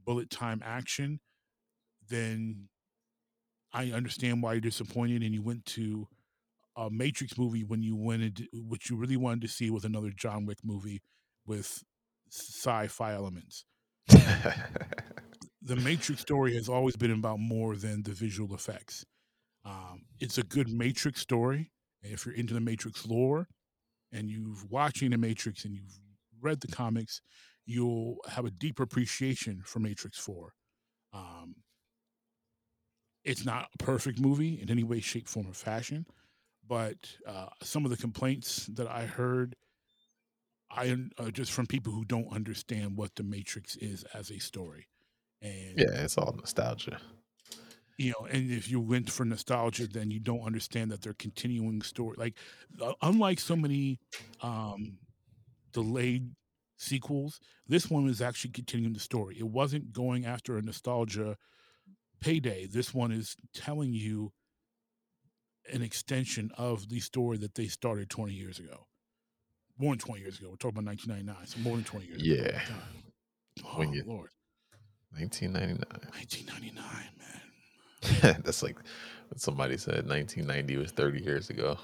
[0.04, 1.20] bullet time action,
[2.08, 2.68] then
[3.72, 6.08] I understand why you're disappointed and you went to
[6.76, 10.46] a Matrix movie when you wanted what you really wanted to see was another John
[10.46, 11.02] Wick movie
[11.46, 11.84] with
[12.30, 13.64] sci-fi elements.
[15.66, 19.06] The Matrix story has always been about more than the visual effects.
[19.64, 21.70] Um, it's a good Matrix story,
[22.02, 23.48] if you're into the Matrix lore
[24.12, 25.98] and you've watching the Matrix and you've
[26.40, 27.22] read the comics,
[27.64, 30.52] you'll have a deeper appreciation for Matrix Four.
[31.14, 31.56] Um,
[33.24, 36.04] it's not a perfect movie in any way, shape, form, or fashion,
[36.66, 36.96] but
[37.26, 39.56] uh, some of the complaints that I heard,
[40.70, 44.88] I uh, just from people who don't understand what the Matrix is as a story,
[45.42, 46.98] and yeah, it's all nostalgia.
[47.98, 51.82] you know, and if you went for nostalgia, then you don't understand that they're continuing
[51.82, 52.16] story.
[52.18, 52.34] Like,
[52.80, 54.00] uh, unlike so many
[54.40, 54.98] um,
[55.72, 56.30] delayed
[56.76, 59.36] sequels, this one is actually continuing the story.
[59.38, 61.36] It wasn't going after a nostalgia
[62.20, 62.66] payday.
[62.66, 64.32] This one is telling you
[65.72, 68.86] an extension of the story that they started 20 years ago.
[69.78, 70.50] More than 20 years ago.
[70.50, 72.52] We're talking about 1999, so more than 20 years ago.
[72.52, 72.60] Yeah.
[73.64, 74.30] Oh, you- Lord.
[75.10, 75.84] 1999.
[76.12, 76.84] 1999,
[78.22, 78.42] man.
[78.44, 78.76] That's like
[79.36, 81.78] somebody said 1990 was 30 years ago.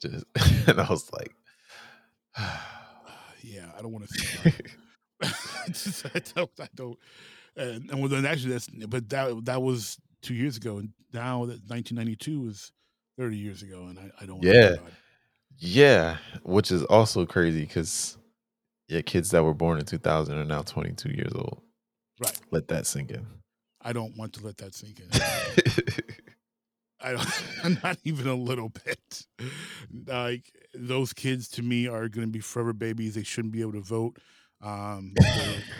[0.00, 0.24] Just
[0.68, 1.32] and I was like,
[2.38, 2.58] uh,
[3.42, 4.52] yeah, I don't want to.
[5.66, 6.98] It's just- I don't, I don't.
[7.56, 11.40] And, and well, then actually, that's but that that was two years ago, and now
[11.46, 12.72] that 1992 is
[13.18, 14.42] 30 years ago, and I, I don't.
[14.42, 14.76] Yeah.
[15.58, 18.16] Yeah, which is also crazy because
[18.88, 21.62] yeah, kids that were born in 2000 are now 22 years old.
[22.20, 22.38] Right.
[22.50, 23.26] Let that sink in.
[23.80, 25.08] I don't want to let that sink in.
[27.00, 29.26] I don't, not even a little bit.
[30.06, 33.14] Like those kids to me are going to be forever babies.
[33.14, 34.18] They shouldn't be able to vote.
[34.60, 35.14] Um,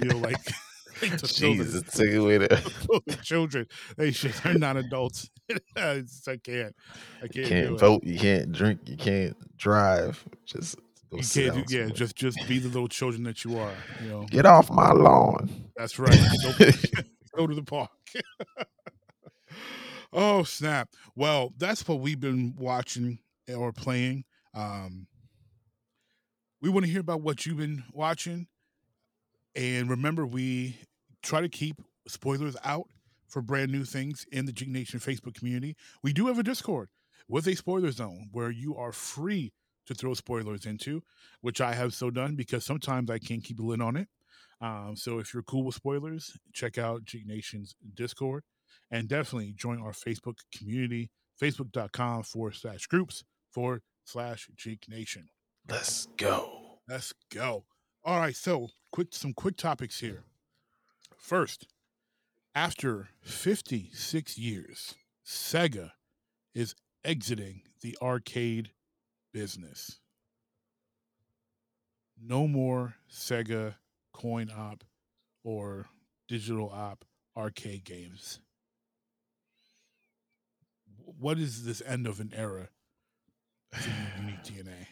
[0.01, 0.37] feel like,
[1.11, 2.47] like children- Jesus, it's a good way to
[3.07, 3.67] the children.
[3.97, 4.33] They should.
[4.33, 5.29] They're not adults.
[5.77, 6.05] I
[6.43, 6.75] can't.
[7.23, 7.81] I can't, do can't it.
[7.81, 10.25] vote, you can't drink, you can't drive.
[10.47, 10.77] Just
[11.11, 11.67] You can't.
[11.67, 13.75] Do, yeah, just just be the little children that you are.
[14.03, 14.27] You know.
[14.31, 15.51] get off my lawn.
[15.77, 16.19] That's right.
[16.43, 16.67] Go,
[17.37, 17.91] go to the park.
[20.13, 20.89] oh snap!
[21.17, 23.19] Well, that's what we've been watching
[23.55, 24.25] or playing.
[24.55, 25.07] Um,
[26.61, 28.47] we want to hear about what you've been watching,
[29.57, 30.77] and remember, we
[31.23, 32.89] try to keep spoilers out
[33.29, 35.77] for brand new things in the Jeek Nation Facebook community.
[36.03, 36.91] We do have a Discord
[37.29, 39.53] with a spoiler zone where you are free
[39.87, 41.03] to throw spoilers into,
[41.41, 44.09] which I have so done because sometimes I can't keep a lid on it.
[44.61, 48.45] Um, so if you're cool with spoilers, check out Jeek Nation's Discord
[48.91, 55.29] and definitely join our Facebook community, facebook.com forward slash groups forward slash Jeek Nation.
[55.69, 56.79] Let's go.
[56.89, 57.65] Let's go.
[58.05, 60.25] All right, so quick some quick topics here.
[61.23, 61.69] First,
[62.53, 65.93] after 56 years, Sega
[66.53, 68.73] is exiting the arcade
[69.33, 70.01] business.
[72.21, 73.77] No more Sega
[74.13, 74.83] coin op
[75.45, 75.87] or
[76.27, 77.05] digital op
[77.37, 78.41] arcade games.
[81.21, 82.69] What is this end of an era
[84.19, 84.87] Unique DNA?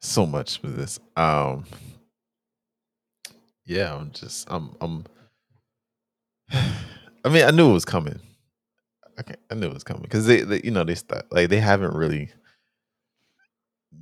[0.00, 0.98] so much for this.
[1.14, 1.66] Um
[3.66, 5.04] yeah, I'm just I'm I'm
[6.52, 8.20] I mean, I knew it was coming.
[9.18, 11.60] Okay, I knew it was coming because they, they, you know, they start like they
[11.60, 12.30] haven't really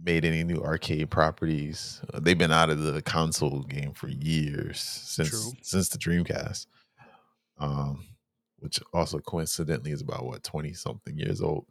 [0.05, 2.01] made any new arcade properties.
[2.13, 5.53] Uh, They've been out of the console game for years since True.
[5.63, 6.67] since the Dreamcast,
[7.59, 8.07] um,
[8.59, 11.67] which also coincidentally is about what twenty something years old.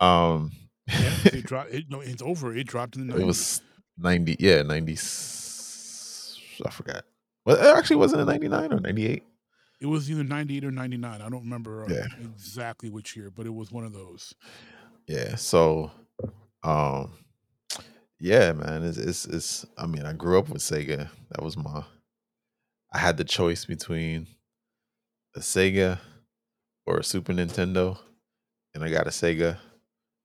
[0.00, 0.52] Um,
[0.88, 1.72] Yeah, it dropped.
[1.72, 2.56] It, no, it's over.
[2.56, 3.14] It dropped in the.
[3.14, 3.20] 90s.
[3.20, 3.60] it was
[3.98, 7.04] 90 yeah 90 s- i forgot
[7.46, 9.22] well it actually wasn't in 99 or 98
[9.80, 11.20] It was either ninety eight or ninety nine.
[11.22, 12.06] I don't remember uh, Yeah.
[12.20, 14.34] exactly which year, but it was one of those.
[15.06, 15.90] yeah so
[16.62, 17.12] um
[18.18, 21.84] yeah man it's, it's it's i mean i grew up with sega that was my
[22.92, 24.26] i had the choice between
[25.36, 25.98] a sega
[26.86, 27.98] or a super nintendo
[28.74, 29.58] and i got a sega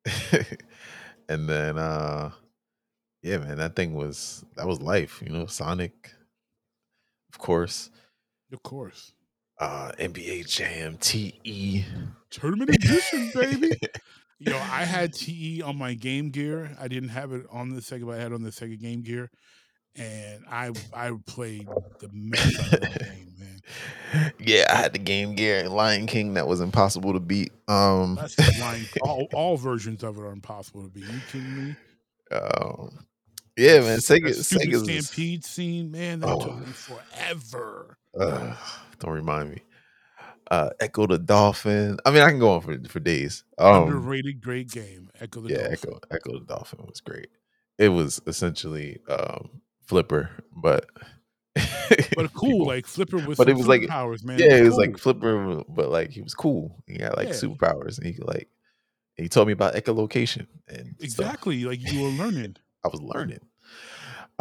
[1.29, 2.31] and then uh
[3.21, 6.11] yeah man that thing was that was life you know sonic
[7.31, 7.89] of course
[8.51, 9.13] Of course,
[9.59, 11.85] uh nba jam te
[12.29, 13.71] tournament edition, baby.
[14.39, 16.75] Yo, I had TE on my Game Gear.
[16.81, 19.03] I didn't have it on the Sega, but I had it on the Sega Game
[19.03, 19.29] Gear,
[19.95, 21.67] and I I played
[21.99, 24.31] the mess out of that game, man.
[24.39, 27.51] yeah, I had the Game Gear and Lion King that was impossible to beat.
[27.67, 28.15] Um,
[28.59, 28.85] line.
[29.03, 31.03] All, all versions of it are impossible to beat.
[31.05, 31.75] You kidding me?
[32.31, 32.97] um,
[33.61, 36.39] yeah, man, Sega, Sega's Stampede scene, man, that Oh.
[36.43, 37.97] took me forever.
[38.19, 38.55] Uh,
[38.99, 39.61] don't remind me.
[40.49, 41.97] Uh, Ecco the Dolphin.
[42.05, 43.43] I mean, I can go on for for days.
[43.57, 45.09] Um, Underrated, great game.
[45.21, 45.93] Ecco the yeah, Dolphin.
[45.93, 47.29] Ecco Ecco the Dolphin was great.
[47.77, 50.87] It was essentially um Flipper, but
[51.55, 54.39] but cool, people- like Flipper with but it was like- powers, man.
[54.39, 54.79] yeah, it was cool.
[54.79, 56.83] like Flipper, but like he was cool.
[56.87, 57.33] He had like Yeah.
[57.35, 58.49] superpowers, and he like
[59.15, 61.01] he told me about echolocation and stuff.
[61.01, 62.55] exactly like you were learning.
[62.83, 63.39] I was learning.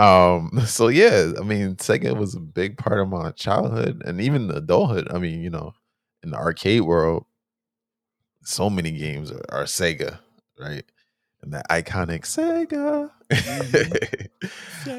[0.00, 4.48] Um, so yeah, I mean, Sega was a big part of my childhood and even
[4.48, 5.08] the adulthood.
[5.12, 5.74] I mean, you know,
[6.22, 7.26] in the arcade world,
[8.42, 10.18] so many games are, are Sega,
[10.58, 10.84] right?
[11.42, 13.10] And that iconic Sega.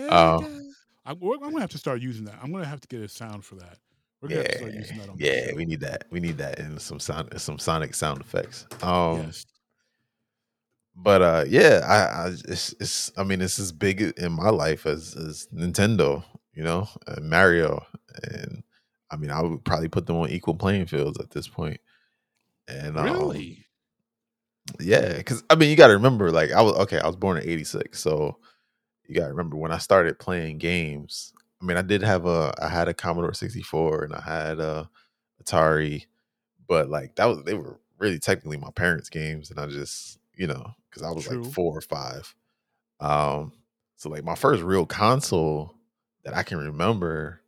[0.10, 0.72] Um,
[1.06, 2.36] I'm, we're- I'm gonna have to start using that.
[2.42, 3.80] I'm gonna have to get a sound for that.
[4.22, 6.06] We're gonna have to start yeah, using that on yeah, we need that.
[6.12, 8.68] We need that and some sound, some sonic sound effects.
[8.84, 9.46] Um, yes.
[10.96, 14.86] But uh yeah i i it's, it's i mean it's as big in my life
[14.86, 16.24] as as nintendo
[16.54, 17.86] you know and mario
[18.24, 18.64] and
[19.12, 21.80] i mean i would probably put them on equal playing fields at this point
[22.68, 23.66] and um, Really?
[24.80, 27.38] yeah because i mean you got to remember like i was okay i was born
[27.38, 28.38] in 86 so
[29.08, 32.54] you got to remember when i started playing games i mean i did have a
[32.62, 34.90] i had a commodore 64 and i had a
[35.44, 36.06] atari
[36.68, 40.48] but like that was they were really technically my parents games and i just you
[40.48, 41.44] know because i was True.
[41.44, 42.36] like four or five
[43.00, 43.54] um
[43.96, 45.74] so like my first real console
[46.24, 47.42] that i can remember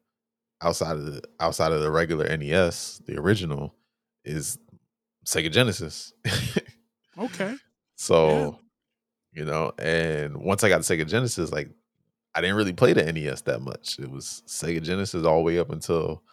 [0.62, 3.75] outside of the outside of the regular nes the original
[4.25, 4.58] is
[5.25, 6.13] Sega Genesis.
[7.15, 7.53] Okay.
[7.95, 8.58] so,
[9.34, 11.69] you know, and once I got Sega Genesis, like
[12.34, 13.99] I didn't really play the NES that much.
[13.99, 16.23] It was Sega Genesis all the way up until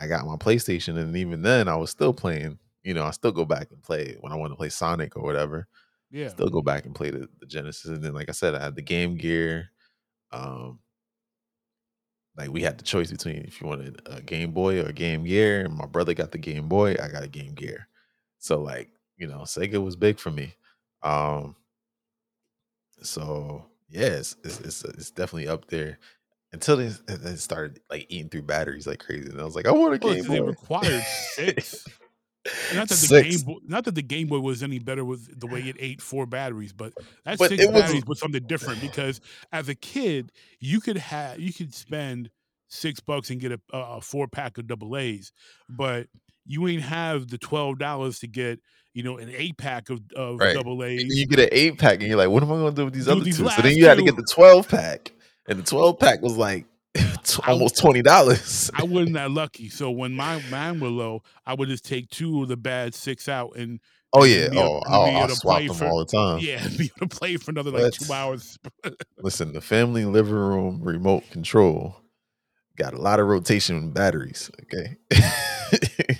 [0.00, 2.60] I got my PlayStation, and even then, I was still playing.
[2.84, 5.24] You know, I still go back and play when I want to play Sonic or
[5.24, 5.66] whatever.
[6.10, 6.28] Yeah.
[6.28, 8.74] Still go back and play the, the Genesis, and then, like I said, I had
[8.74, 9.70] the Game Gear.
[10.32, 10.80] Um,
[12.36, 15.24] like we had the choice between if you wanted a Game Boy or a Game
[15.24, 17.88] Gear, and my brother got the Game Boy, I got a Game Gear.
[18.38, 20.54] So like, you know, Sega was big for me.
[21.02, 21.56] Um
[23.02, 25.98] so yes, it's, it's it's definitely up there.
[26.52, 29.72] Until they, they started like eating through batteries like crazy, and I was like, I
[29.72, 31.02] want a Game they required
[31.34, 31.86] six.
[32.74, 35.46] Not that the Game Boy, not that the Game Boy was any better with the
[35.46, 36.92] way it ate four batteries, but
[37.24, 39.20] that But six it was- batteries was something different because
[39.52, 42.30] as a kid, you could have you could spend
[42.68, 45.32] six bucks and get a, a four pack of double A's,
[45.68, 46.06] but
[46.46, 48.58] you ain't have the twelve dollars to get
[48.94, 50.54] you know an eight pack of, of Right.
[50.54, 51.16] double And A's.
[51.18, 52.94] you get an eight pack, and you're like, what am I going to do with
[52.94, 53.48] these Do other these two?
[53.50, 55.12] So then you had to get the twelve pack,
[55.46, 56.64] and the twelve pack was like
[57.46, 58.70] almost twenty dollars.
[58.74, 62.42] I wasn't that lucky, so when my mine were low, I would just take two
[62.42, 63.80] of the bad six out and
[64.12, 66.38] Oh yeah, oh, oh be I able to swap them for- all the time.
[66.40, 68.58] yeah, be able to play for another like two hours.
[69.18, 71.96] Listen, the family living room remote control
[72.76, 74.50] got a lot of rotation batteries.
[74.62, 74.96] Okay,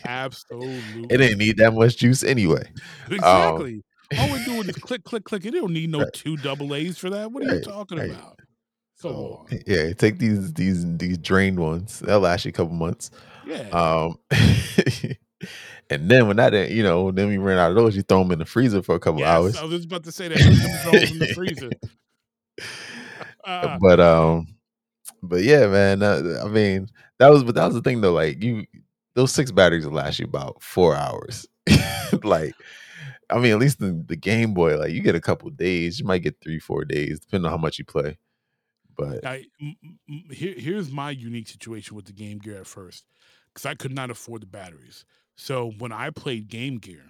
[0.04, 1.06] Absolutely.
[1.10, 2.62] it didn't need that much juice anyway.
[3.08, 3.82] Um, exactly.
[4.18, 5.44] All we're doing is click, click, click.
[5.44, 6.12] It don't need no Right.
[6.12, 7.30] two double A's for that.
[7.32, 8.10] What are you talking right.
[8.10, 8.40] about?
[9.02, 9.60] Come So, on.
[9.66, 12.00] yeah, take these these these drained ones.
[12.00, 13.10] They'll last you a couple months.
[13.46, 13.68] Yeah.
[13.70, 14.18] Um,
[15.90, 18.32] and then when that, you know, then we ran out of those, you throw them
[18.32, 19.56] in the freezer for a couple yes, hours.
[19.56, 20.38] I was just about to say that.
[20.84, 21.70] Put them in the freezer.
[23.42, 24.46] Uh, but um,
[25.22, 26.02] but yeah, man.
[26.02, 28.12] Uh, I mean, that was but that was the thing though.
[28.12, 28.66] Like you,
[29.14, 31.46] those six batteries will last you about four hours.
[32.22, 32.52] like,
[33.30, 35.98] I mean, at least the, the Game Boy, like you get a couple days.
[35.98, 38.18] You might get three, four days, depending on how much you play.
[39.00, 39.76] But I, m-
[40.08, 43.06] m- here, here's my unique situation with the Game Gear at first,
[43.52, 45.04] because I could not afford the batteries.
[45.36, 47.04] So when I played Game Gear,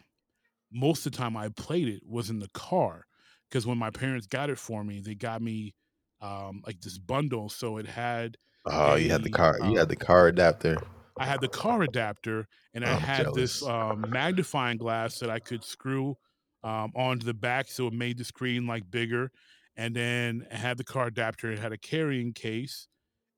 [0.72, 3.07] most of the time I played it was in the car,
[3.48, 5.74] because when my parents got it for me, they got me
[6.20, 7.48] um, like this bundle.
[7.48, 10.76] So it had oh, you had the a, car, you um, had the car adapter.
[11.18, 15.38] I had the car adapter, and I I'm had this um, magnifying glass that I
[15.38, 16.16] could screw
[16.62, 19.31] um, onto the back, so it made the screen like bigger.
[19.76, 21.50] And then I had the car adapter.
[21.50, 22.88] It had a carrying case,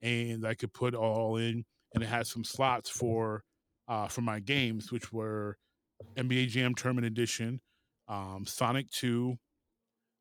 [0.01, 1.65] and I could put all in,
[1.95, 3.45] and it had some slots for
[3.89, 5.57] uh, for my games, which were
[6.17, 7.61] NBA Jam Tournament Edition,
[8.09, 9.39] um, Sonic Two,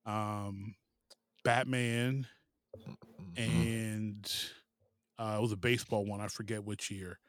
[0.05, 0.75] um,
[1.43, 2.27] Batman,
[2.75, 3.37] Mhm.
[3.37, 4.35] and
[5.17, 6.21] uh, it was a baseball one.
[6.21, 7.19] I forget which year.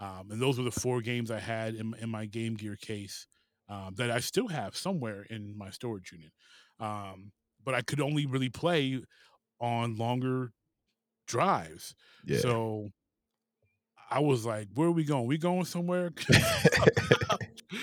[0.00, 3.26] Um, and those were the four games I had in, in my Game Gear case
[3.68, 6.32] um, that I still have somewhere in my storage unit.
[6.78, 7.32] Um,
[7.68, 8.98] but I could only really play
[9.60, 10.52] on longer
[11.26, 11.94] drives.
[12.24, 12.38] Yeah.
[12.38, 12.88] So
[14.10, 15.26] I was like, "Where are we going?
[15.26, 16.10] We going somewhere?"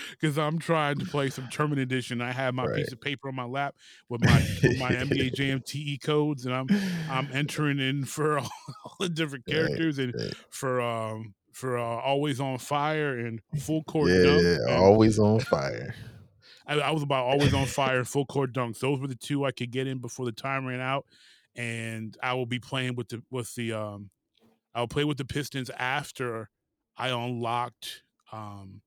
[0.09, 2.19] Because I'm trying to play some Tournament Edition.
[2.19, 2.77] I have my Right.
[2.77, 3.75] piece of paper on my lap
[4.09, 6.65] with my with my NBA Jam TE codes, and I'm
[7.07, 8.49] I'm entering in for all,
[8.99, 10.33] the different Right, characters and right.
[10.49, 15.93] for um for uh, always on fire and full court yeah, yeah, always on fire.
[16.67, 18.79] I, I was about always on fire full court dunks.
[18.79, 21.05] Those were the two I could get in before the time ran out,
[21.55, 24.09] and I will be playing with the with the um
[24.73, 26.49] I'll play with the Pistons after
[26.97, 28.81] I unlocked um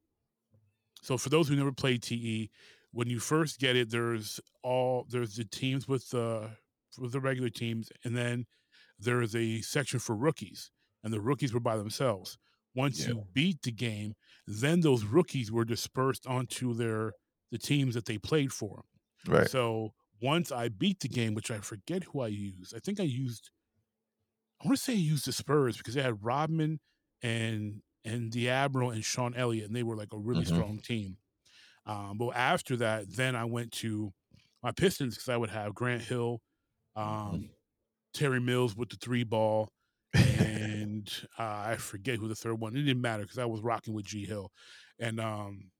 [1.02, 2.50] so for those who never played TE,
[2.92, 6.50] when you first get it, there's all there's the teams with the
[6.98, 8.46] with the regular teams, and then
[8.98, 10.70] there is a section for rookies,
[11.04, 12.36] and the rookies were by themselves.
[12.74, 13.08] Once Yeah.
[13.14, 14.14] you beat the game,
[14.46, 17.12] then those rookies were dispersed onto their
[17.50, 18.84] the teams that they played for.
[19.26, 19.50] Right.
[19.50, 23.04] So once I beat the game, which I forget who I used, I think I
[23.04, 23.50] used,
[24.60, 26.80] I want to say I used the Spurs because they had Rodman
[27.22, 30.44] and and the Admiral and Sean Elliott, and they were like a really Mhm.
[30.44, 31.18] strong team.
[31.86, 34.12] Um, but after that, then I went to
[34.62, 36.42] my Pistons because I would have Grant Hill,
[36.96, 37.50] um,
[38.14, 39.70] Terry Mills with the three ball,
[40.26, 42.76] and uh, I forget who the third one.
[42.76, 44.52] It didn't matter because I was rocking with G Hill,
[44.98, 45.72] and um,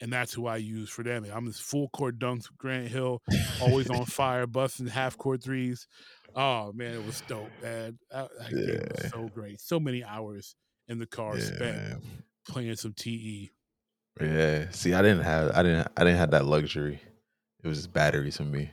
[0.00, 1.26] and that's who I use for them.
[1.32, 3.22] I'm this full court dunks Grant Hill,
[3.60, 5.86] always on fire, busting half court threes.
[6.34, 7.98] Oh man, it was dope, man.
[8.10, 9.02] That, that game Yeah.
[9.02, 9.60] was so great.
[9.60, 10.54] So many hours
[10.88, 12.02] in the car spent
[12.48, 12.92] playing some.
[12.92, 13.50] TE.
[14.20, 14.66] Yeah.
[14.70, 17.00] See, I didn't have I didn't I didn't have that luxury.
[17.62, 18.70] It was batteries for me.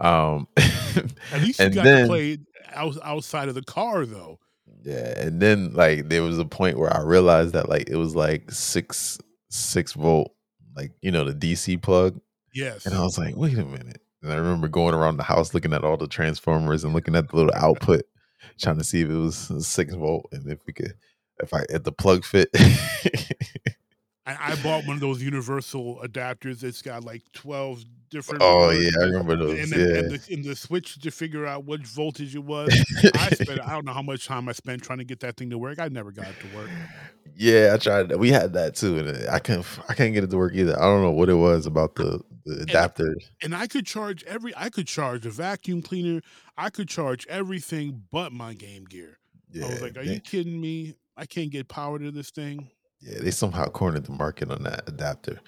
[0.00, 2.38] Um At least you got then to play
[2.72, 4.38] out, outside of the car, though.
[4.82, 8.14] yeah, and then like there was a point where I realized that like it was
[8.14, 9.18] like six
[9.50, 10.32] six volt
[10.78, 12.20] like you know the DC plug,
[12.54, 12.86] Yes.
[12.86, 14.00] and I was like, wait a minute.
[14.22, 17.28] And I remember going around the house looking at all the transformers and looking at
[17.28, 18.02] the little output,
[18.58, 20.94] trying to see if it was six volt and if we could,
[21.42, 22.48] if I if the plug fit.
[24.26, 26.62] I, I bought one of those universal adapters.
[26.62, 28.42] It's got like twelve different.
[28.42, 29.58] oh yeah, I remember those.
[29.58, 32.68] And, then, yeah, and, the, and the switch to figure out which voltage it was.
[33.14, 35.50] I spent I don't know how much time I spent trying to get that thing
[35.50, 35.78] to work.
[35.78, 36.70] I never got it to work.
[37.36, 38.14] yeah, I tried.
[38.16, 39.66] We had that too, and uh, I couldn't.
[39.88, 40.76] I can't get it to work either.
[40.78, 43.16] I don't know what it was about the the adapter.
[43.42, 44.52] And I could charge every.
[44.56, 46.20] I could charge a vacuum cleaner.
[46.56, 49.18] I could charge everything but my Game Gear.
[49.52, 50.94] Yeah, I was like, "Are they, you kidding me?
[51.16, 54.88] I can't get power to this thing." yeah, they somehow cornered the market on that
[54.88, 55.40] adapter.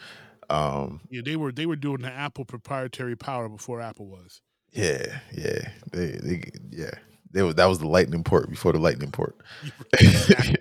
[0.51, 4.41] Um, Yeah, they were they were doing the Apple proprietary power before Apple was.
[4.73, 6.91] yeah, yeah, they, they, yeah,
[7.31, 9.37] they was that was the lightning port before the lightning port.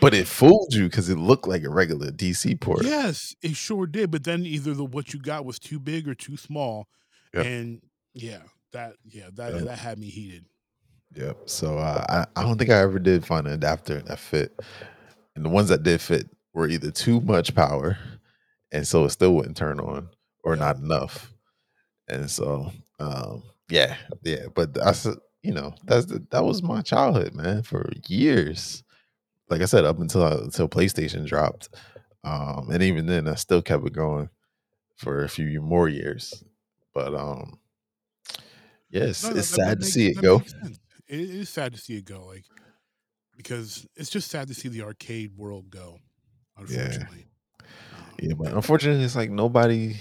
[0.00, 2.84] but it fooled you because it looked like a regular DC port.
[2.84, 4.10] Yes, it sure did.
[4.10, 6.88] But then either the what you got was too big or too small,
[7.34, 7.46] Yep.
[7.46, 7.80] and
[8.14, 9.64] yeah, that yeah that Yep.
[9.64, 10.44] that had me heated.
[11.14, 11.48] Yep.
[11.48, 14.58] So uh, I I don't think I ever did find an adapter that fit,
[15.36, 17.98] and the ones that did fit were either too much power,
[18.72, 20.10] and so it still wouldn't turn on,
[20.44, 20.56] or Yeah.
[20.56, 21.32] not enough,
[22.08, 24.46] and so um, yeah, yeah.
[24.54, 28.82] But that's uh, you know that's the, that was my childhood, man, for years.
[29.50, 31.70] Like I said, up until until PlayStation dropped,
[32.24, 34.30] um, and even then, I still kept it going
[34.96, 36.44] for a few more years.
[36.94, 37.60] But um,
[38.90, 40.42] yes, No, no, it's sad to see it go.
[40.42, 40.52] makes.
[41.06, 42.44] It is sad to see it go, like
[43.36, 45.98] because it's just sad to see the arcade world go.
[46.56, 47.27] Unfortunately,
[48.20, 49.96] Yeah, but unfortunately, it's like nobody,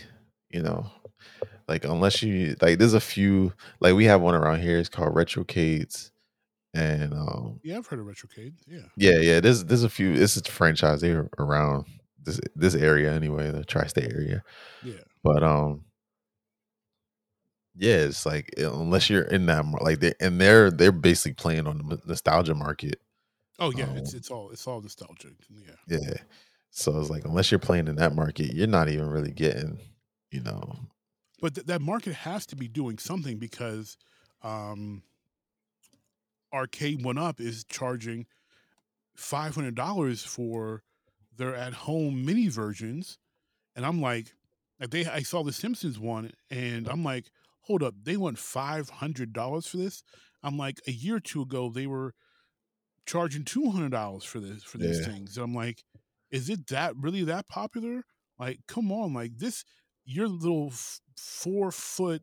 [0.50, 0.90] you know,
[1.68, 4.78] like unless you like, there's a few like we have one around here.
[4.78, 6.12] It's called Retrocades,
[6.74, 8.54] and um, yeah, I've heard of Retrocade.
[8.68, 10.14] Yeah, yeah, yeah, there's there's a few.
[10.14, 11.86] It's a franchise here around
[12.24, 14.44] this this area anyway, the tri-state area.
[14.84, 14.96] yeah.
[15.24, 15.84] But um,
[17.76, 21.78] yeah, it's like unless you're in that like they and they're they're basically playing on
[21.90, 23.00] the nostalgia market.
[23.60, 25.34] Oh yeah, it's Um, it's all it's all nostalgic.
[25.50, 25.98] Yeah.
[26.00, 26.14] Yeah,
[26.78, 29.80] so it's like unless you're playing in that market, you're not even really getting,
[30.32, 30.76] you know,
[31.42, 33.98] but th- that market has to be doing something because
[34.44, 35.02] um
[36.54, 38.26] Arcade1Up is charging
[39.18, 40.84] $500 for
[41.36, 43.20] their at home mini versions
[43.76, 44.34] and i'm like
[44.80, 47.30] like they i saw the simpsons one and i'm like
[47.62, 50.04] hold up they want $500 for this
[50.42, 52.14] i'm like a year or two ago they were
[53.06, 55.14] charging $200 for this for these Yeah.
[55.14, 55.84] things and i'm like
[56.32, 58.04] is it that really that popular
[58.40, 59.64] like come on like this
[60.06, 62.22] your little f- four foot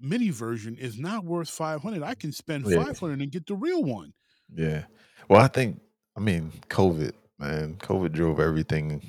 [0.00, 2.82] mini version is not worth 500 i can spend Yeah.
[2.84, 4.12] 500 and get the real one
[4.54, 4.84] Yeah.
[5.28, 5.80] Well, I think
[6.16, 7.76] I mean COVID, man.
[7.76, 9.00] COVID drove everything,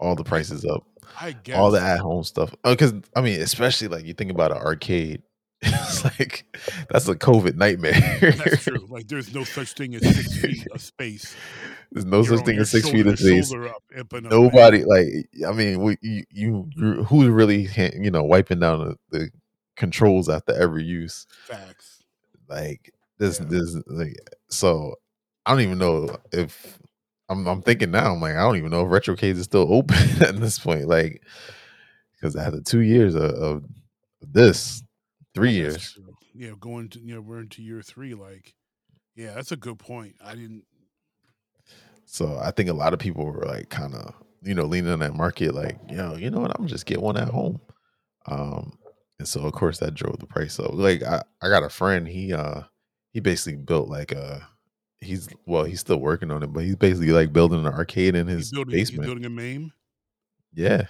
[0.00, 0.82] all the prices up,
[1.20, 2.52] i guess all the at home stuff.
[2.64, 5.22] Uh, because I mean, especially like you think about an arcade,
[5.62, 6.44] it's like
[6.90, 7.92] that's a COVID nightmare.
[8.20, 11.36] that's true like there's no such thing as six feet of space
[11.92, 13.52] There's no You're such thing as six shoulder feet of space.
[13.52, 14.30] up, up and man.
[14.30, 15.06] Nobody like.
[15.46, 19.30] I mean, we, you, you, who's really you know wiping down the, the
[19.76, 21.26] controls after every use?
[21.46, 22.02] facts
[22.48, 23.46] Like this, Yeah.
[23.48, 24.16] this, like
[24.48, 24.96] so.
[25.46, 26.78] I don't even know if
[27.28, 27.46] I'm.
[27.46, 28.12] I'm thinking now.
[28.12, 30.88] I'm like, I don't even know if Retrocades is still open at this point.
[30.88, 31.22] Like,
[32.12, 33.64] because after two years of, of
[34.22, 34.82] this,
[35.34, 35.98] three years,
[36.34, 38.54] yeah going to you know we're into year three like
[39.14, 40.64] yeah that's a good point i didn't
[42.14, 45.00] so I think a lot of people were like, kind of, you know, leaning on
[45.00, 45.54] that market.
[45.54, 46.50] Like, you know, you know what?
[46.52, 47.60] I'm gonna just get one at home.
[48.26, 48.78] Um,
[49.18, 50.72] and so of course that drove the price up.
[50.74, 52.06] Like, I, I got a friend.
[52.08, 52.62] He, uh,
[53.12, 54.48] he basically built like a.
[55.00, 58.28] He's well, he's still working on it, but he's basically like building an arcade in
[58.36, 59.06] he's his building, he's basement.
[59.06, 59.72] building a mame
[60.54, 60.86] Yeah,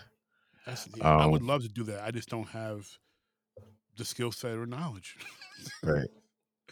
[0.66, 2.02] That's, yeah, I would Um, love to do that.
[2.04, 2.88] I just don't have
[3.96, 5.16] the skill set or knowledge,
[5.82, 6.08] right.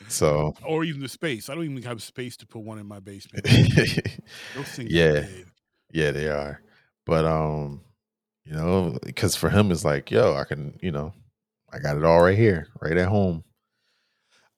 [0.09, 1.48] So or even the space.
[1.48, 3.44] I don't even have space to put one in my basement.
[4.55, 5.26] Those things, Yeah.
[5.92, 6.61] yeah, they are.
[7.07, 7.80] But um,
[8.44, 11.12] you know, because for him it's like, yo, I can, you know,
[11.72, 13.44] I got it all right here, right at home.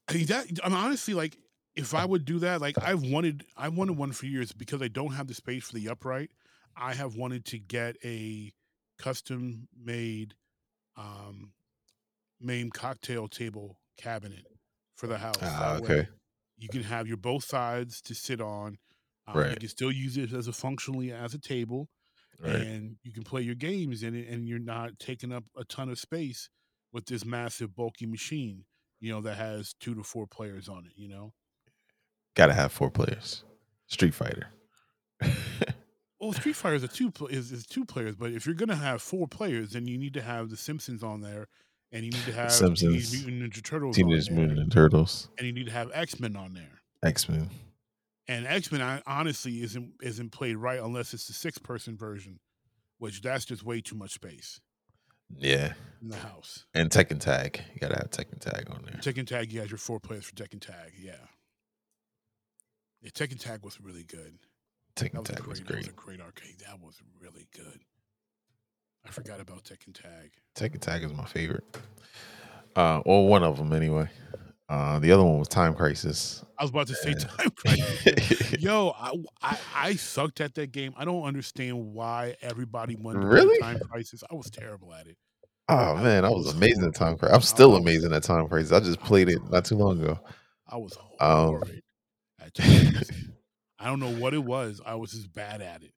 [0.09, 1.37] I mean, that I'm honestly like,
[1.77, 4.89] if I would do that, like I've wanted, I wanted one for years because I
[4.89, 6.31] don't have the space for the upright.
[6.77, 8.53] I have wanted to get a
[8.99, 10.35] custom made,
[10.97, 11.53] um,
[12.41, 14.45] MAME cocktail table cabinet
[14.97, 15.37] for the house.
[15.43, 16.09] Ah, okay.
[16.57, 18.79] You can have your both sides to sit on.
[19.27, 21.89] Um, You can still use it as a functionally as a table,
[22.41, 22.57] Right.
[22.57, 25.89] and you can play your games in it, and you're not taking up a ton
[25.89, 26.49] of space
[26.93, 28.65] with this massive bulky machine.
[29.01, 30.93] You know that has two to four players on it.
[30.97, 31.33] You know.
[32.35, 33.45] Gotta have four players.
[33.87, 34.49] Street Fighter.
[36.21, 39.03] Well, Street Fighter is a two is, is two players, but if you're gonna have
[39.03, 41.49] four players, then you need to have the Simpsons on there,
[41.95, 45.47] and you need to have Simpsons, Teenage Mutant Ninja Turtles, Teenage Mutant Ninja Turtles, and
[45.47, 46.81] you need to have X Men on there.
[47.03, 47.49] X Men.
[48.29, 52.41] And X Men honestly isn't isn't played right unless it's the six person version,
[52.99, 54.61] which that's just way too much space
[55.39, 55.73] Yeah,
[56.03, 56.65] in the house.
[56.75, 57.63] and Tekken Tag.
[57.73, 59.01] You gotta have Tekken Tag on there.
[59.01, 61.13] Tekken Tag, you got your four players for Tekken Tag, yeah.
[63.03, 64.39] Yeah, Tekken Tag was really good.
[64.97, 66.57] Tekken was, Tag great, was that was a great arcade.
[66.67, 67.81] That was really good.
[69.07, 70.33] I forgot about Tekken Tag.
[70.57, 71.65] Tekken Tag is my favorite.
[72.77, 74.09] Uh, or one of them anyway.
[74.69, 76.43] Uh, the other one was Time Crisis.
[76.59, 77.15] I was about to say Yeah.
[77.19, 78.53] Time Crisis.
[78.61, 80.95] Yo, I, I I sucked at that game.
[80.97, 83.61] I don't understand why everybody wanted to Really?
[83.61, 84.25] Time Crisis.
[84.31, 85.17] I was terrible at it.
[85.69, 87.17] Oh man, I was was amazing at Time.
[87.19, 87.35] Crisis.
[87.37, 88.73] I'm still was- amazing at Time Crisis.
[88.73, 90.19] I just played it not too long ago.
[90.67, 91.29] I was Um,
[91.61, 91.83] horrid
[92.55, 93.11] Time Crisis.
[93.79, 94.81] I don't know what it was.
[94.85, 95.93] I was just bad at it.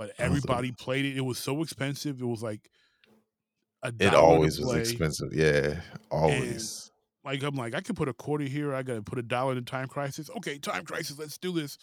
[0.00, 1.18] But I everybody played it.
[1.18, 2.22] It was so expensive.
[2.22, 2.70] It was like
[3.82, 5.34] a It always was expensive.
[5.34, 5.78] Yeah,
[6.10, 6.90] always.
[7.22, 8.74] like I'm like I could put a quarter here.
[8.74, 10.30] I got to put a dollar in Time Crisis.
[10.38, 11.18] Okay, Time Crisis.
[11.18, 11.76] Let's do this.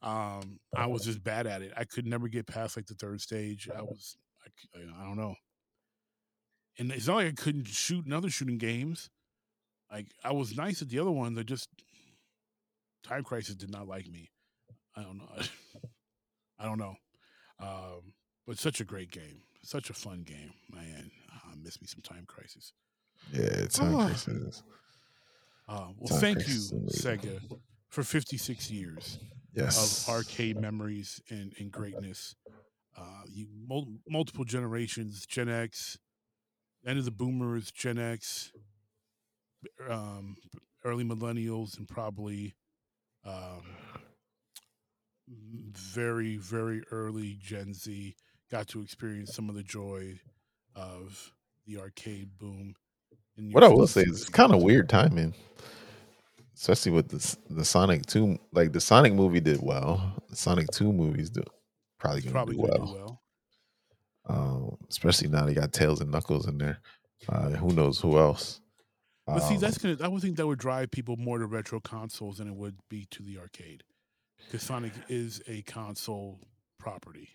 [0.00, 1.74] Um, I was just bad at it.
[1.76, 3.68] I could never get past like the third stage.
[3.68, 4.16] I was
[4.74, 5.34] I don't know.
[6.78, 9.10] And it's not like I couldn't shoot in other shooting games.
[9.92, 11.36] Like I was nice at the other ones.
[11.38, 11.68] I just
[13.04, 14.30] Time Crisis did not like me.
[14.96, 15.28] I don't know.
[16.58, 16.94] I don't know.
[17.60, 18.12] Um,
[18.46, 19.42] but such a great game.
[19.62, 21.10] Such a fun game, man.
[21.32, 22.72] I miss me some Time Crisis.
[23.32, 24.06] Yeah, Time Oh.
[24.06, 24.62] Crisis.
[25.68, 27.40] Uh, well, Time thank Crisis you, Sega,
[27.88, 29.18] for 56 years
[29.54, 30.06] Yes.
[30.08, 32.34] of arcade memories and, and greatness.
[32.96, 35.98] Uh, you mul- multiple generations, Gen X,
[36.86, 38.52] end of the boomers, Gen X,
[39.88, 40.36] um,
[40.84, 42.54] early millennials, and probably
[43.24, 43.62] um,
[45.28, 48.14] very, very early Gen Z
[48.50, 50.18] got to experience some of the joy
[50.74, 51.32] of
[51.66, 52.74] the arcade boom.
[53.52, 55.34] What I will say is it's kind of weird timing,
[56.56, 58.38] especially with the the Sonic Two.
[58.52, 60.14] Like the Sonic movie did well.
[60.28, 61.42] The Sonic Two movies do
[62.00, 62.86] probably gonna probably do well.
[62.86, 63.22] do well.
[64.26, 66.80] Um, especially now they got Tails and Knuckles in there.
[67.28, 68.60] Uh, who knows who else?
[69.26, 69.96] But see, Um, that's gonna.
[70.00, 73.06] I would think that would drive people more to retro consoles than it would be
[73.10, 73.84] to the arcade,
[74.44, 76.38] because Sonic is a console
[76.78, 77.28] property.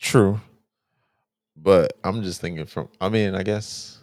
[0.00, 0.40] True.
[1.56, 3.98] But I'm just thinking from I mean, I guess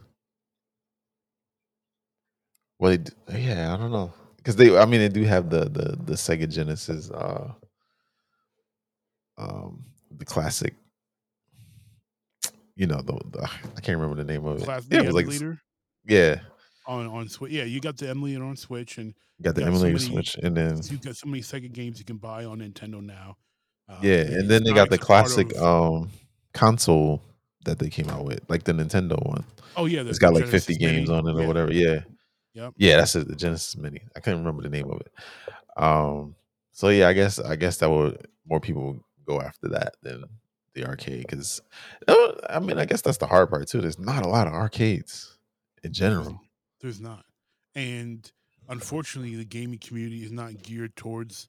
[2.80, 4.14] well they yeah, I don't know.
[4.44, 7.54] Cuz they I mean they do have the the the Sega Genesis uh
[9.38, 9.86] um
[10.18, 10.76] the classic
[12.76, 14.64] you know the, the I can't remember the name of it.
[14.64, 15.60] Class, yeah, it was like leader.
[16.06, 16.39] yeah,
[16.88, 17.52] on on Switch.
[17.52, 20.56] Yeah, you got the Emily on Switch, and you got the Emily so switch and
[20.56, 23.38] then you got so many Sega games you can buy on Nintendo now.
[23.90, 26.10] Uh, yeah, and then they got the classic um
[26.54, 27.22] console
[27.66, 29.44] that they came out with, like the Nintendo one.
[29.78, 30.98] oh yeah, It's got like 50 Genesis Mini.
[30.98, 31.74] games on it or Yeah, whatever.
[31.74, 32.00] Yeah.
[32.54, 32.74] Yep.
[32.78, 34.02] Yeah, that's it, the Genesis Mini.
[34.16, 35.12] I couldn't remember the name of it.
[35.78, 36.36] Um,
[36.72, 40.24] so yeah, I guess I guess that would more people go after that than
[40.74, 41.62] the arcade because
[42.50, 43.82] I mean I guess that's the hard part too.
[43.82, 45.38] There's not a lot of arcades
[45.84, 46.42] in general.
[46.82, 47.26] There's not.
[47.76, 48.30] And
[48.68, 51.48] unfortunately, the gaming community is not geared towards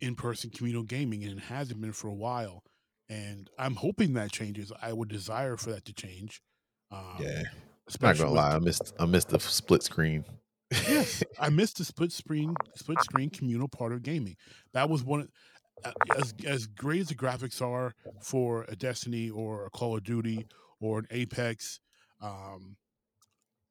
[0.00, 2.62] in person communal gaming, and it hasn't been for a while.
[3.08, 4.72] And I'm hoping that changes.
[4.80, 6.40] I would desire for that to change.
[6.90, 7.42] Um, Yeah,
[8.00, 10.24] not gonna lie, I missed I missed the split screen.
[10.70, 14.36] yes, I missed the split screen, split screen communal part of gaming.
[14.72, 15.28] That was one.
[15.84, 20.04] uh, As as great as the graphics are for a Destiny or a Call of
[20.04, 20.46] Duty
[20.80, 21.80] or an Apex,
[22.22, 22.76] um,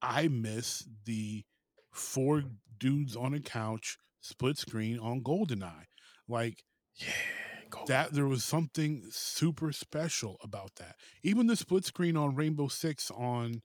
[0.03, 1.43] I miss the
[1.91, 2.43] four
[2.79, 5.85] dudes on a couch split screen on GoldenEye.
[6.27, 6.63] Like
[6.95, 7.07] yeah,
[7.87, 10.95] that, there was something super special about that.
[11.23, 13.61] Even the split screen on Rainbow Six on,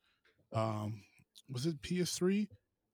[0.53, 1.03] um,
[1.51, 2.43] was it PS3?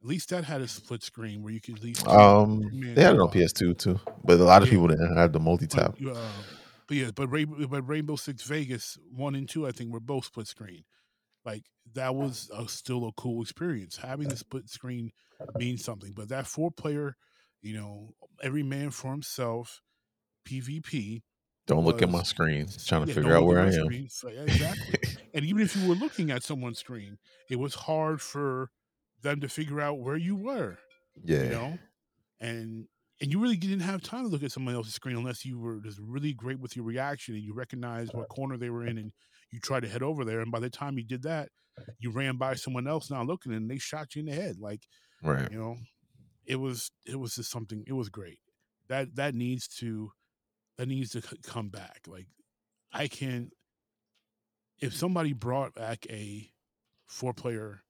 [0.03, 2.61] At least that had a split screen where you could at least Um,
[2.95, 3.31] they had it on.
[3.31, 4.73] PS2 too, but a lot of Yeah.
[4.73, 5.97] people didn't have the multi but, tap.
[6.07, 6.29] uh,
[6.87, 10.27] but yeah, but Rainbow, but Rainbow Six Vegas one and two, I think, were both
[10.27, 10.85] split screen.
[11.45, 11.65] Like
[11.95, 13.97] that was a, still a cool experience.
[13.97, 15.11] Having the split screen
[15.57, 16.13] means something.
[16.15, 17.17] But that four player,
[17.63, 19.81] you know, every man for himself,
[20.49, 21.23] PvP.
[21.67, 22.69] Don't look at my screen.
[22.87, 23.85] Trying to yeah, figure out where I am.
[23.85, 24.09] screen.
[24.11, 24.99] So, yeah, exactly.
[25.35, 27.19] and even if you were looking at someone's screen,
[27.49, 28.71] it was hard for
[29.23, 30.79] them to figure out where you were
[31.23, 31.79] yeah, you know
[32.41, 32.87] and
[33.21, 35.81] and you really didn't have time to look at someone else's screen unless you were
[35.81, 39.13] just really great with your reaction and you recognized what corner they were in and
[39.55, 41.49] you tried to head over there and by the time you did that
[41.99, 44.83] you ran by someone else not looking and they shot you in the head like
[45.23, 45.51] right.
[45.51, 45.77] you know
[46.47, 48.41] it was it was just something it was great
[48.89, 50.11] that that needs to
[50.77, 52.27] that needs to come back like
[52.93, 53.51] I can
[54.81, 56.51] if somebody brought back a
[57.07, 57.83] four player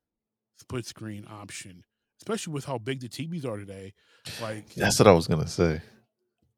[0.57, 1.85] split screen option,
[2.21, 3.93] especially with how big the TVs are today,
[4.41, 5.83] like That's what I was gonna say.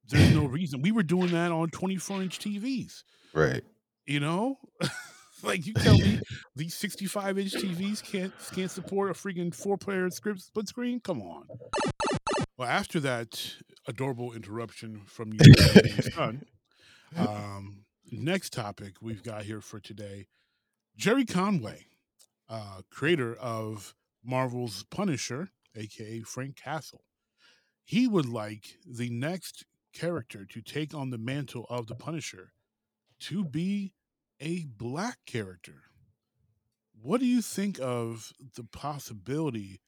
[0.08, 3.02] there's no reason we were doing that on 24 inch TVs.
[3.34, 3.64] Right.
[4.06, 4.58] You know,
[5.42, 6.20] like you tell me
[6.56, 11.00] these 65 inch TVs can't can't support a freaking four player script split screen?
[11.00, 11.46] Come on.
[12.56, 13.54] Well, after that
[13.88, 16.46] adorable interruption from you, your son,
[17.16, 20.28] um, next topic we've got here for today:
[20.96, 21.86] Gerry Conway,
[22.48, 27.02] uh, creator of Marvel's Punisher, aka Frank Castle.
[27.82, 32.52] He would like the next character to take on the mantle of the Punisher
[33.20, 33.92] to be
[34.40, 35.82] a black character.
[37.02, 39.80] What do you think of the possibility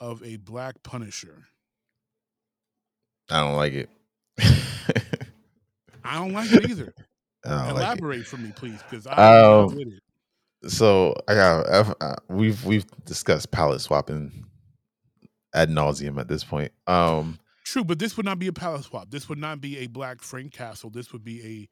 [0.00, 1.44] of a black Punisher?
[3.30, 3.90] I don't like it.
[6.04, 6.94] I don't like it either.
[7.44, 7.80] I don't like it.
[7.80, 10.70] Elaborate for me, please, because I'm not Um, with it.
[10.70, 14.46] So I got I've- uh, we've we've discussed palette swapping
[15.54, 16.72] ad nauseum at this point.
[16.86, 19.10] Um, True, but this would not be a palette swap.
[19.10, 20.90] This would not be a black Frank Castle.
[20.90, 21.68] This would be a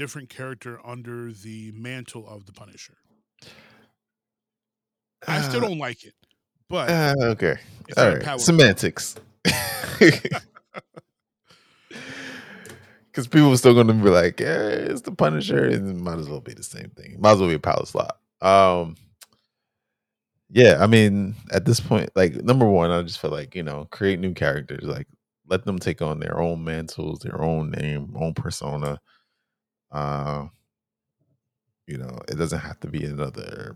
[0.00, 2.96] different character under the mantle of the Punisher.
[5.28, 6.14] I still uh, don't like it,
[6.68, 7.56] but uh, okay,
[7.96, 8.40] all right, swap.
[8.40, 9.16] semantics.
[13.10, 16.20] Because people are still going to be like, yeah, it's the Punisher, and it might
[16.20, 17.16] as well be the same thing.
[17.18, 18.18] Might as well be a power slot.
[18.40, 18.94] Um,
[20.48, 23.88] yeah, I mean, at this point, like number one, I just feel like you know,
[23.90, 25.08] create new characters, like
[25.48, 29.00] let them take on their own mantles, their own name, own persona.
[29.90, 30.46] Uh,
[31.86, 33.74] you know, it doesn't have to be another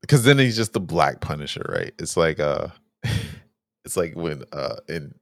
[0.00, 1.92] because then he's just the black Punisher, right?
[1.98, 2.68] It's like uh,
[3.84, 5.14] it's like when uh in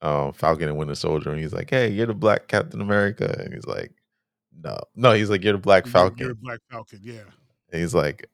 [0.00, 3.52] um Falcon and Winter Soldier, and he's like, "Hey, you're the black Captain America," and
[3.52, 3.92] he's like,
[4.62, 7.22] "No, no," he's like, "You're the black Falcon," You're a black Falcon, yeah.
[7.72, 8.28] and he's like,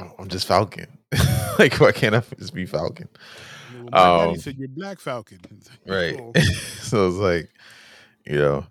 [0.00, 0.98] oh, "I'm just Falcon.
[1.58, 3.08] like, why can't I just be Falcon?"
[3.92, 5.40] Well, Um, said you're Black Falcon.
[5.42, 6.32] Like, right oh,
[6.80, 7.50] so it's like
[8.24, 8.66] you know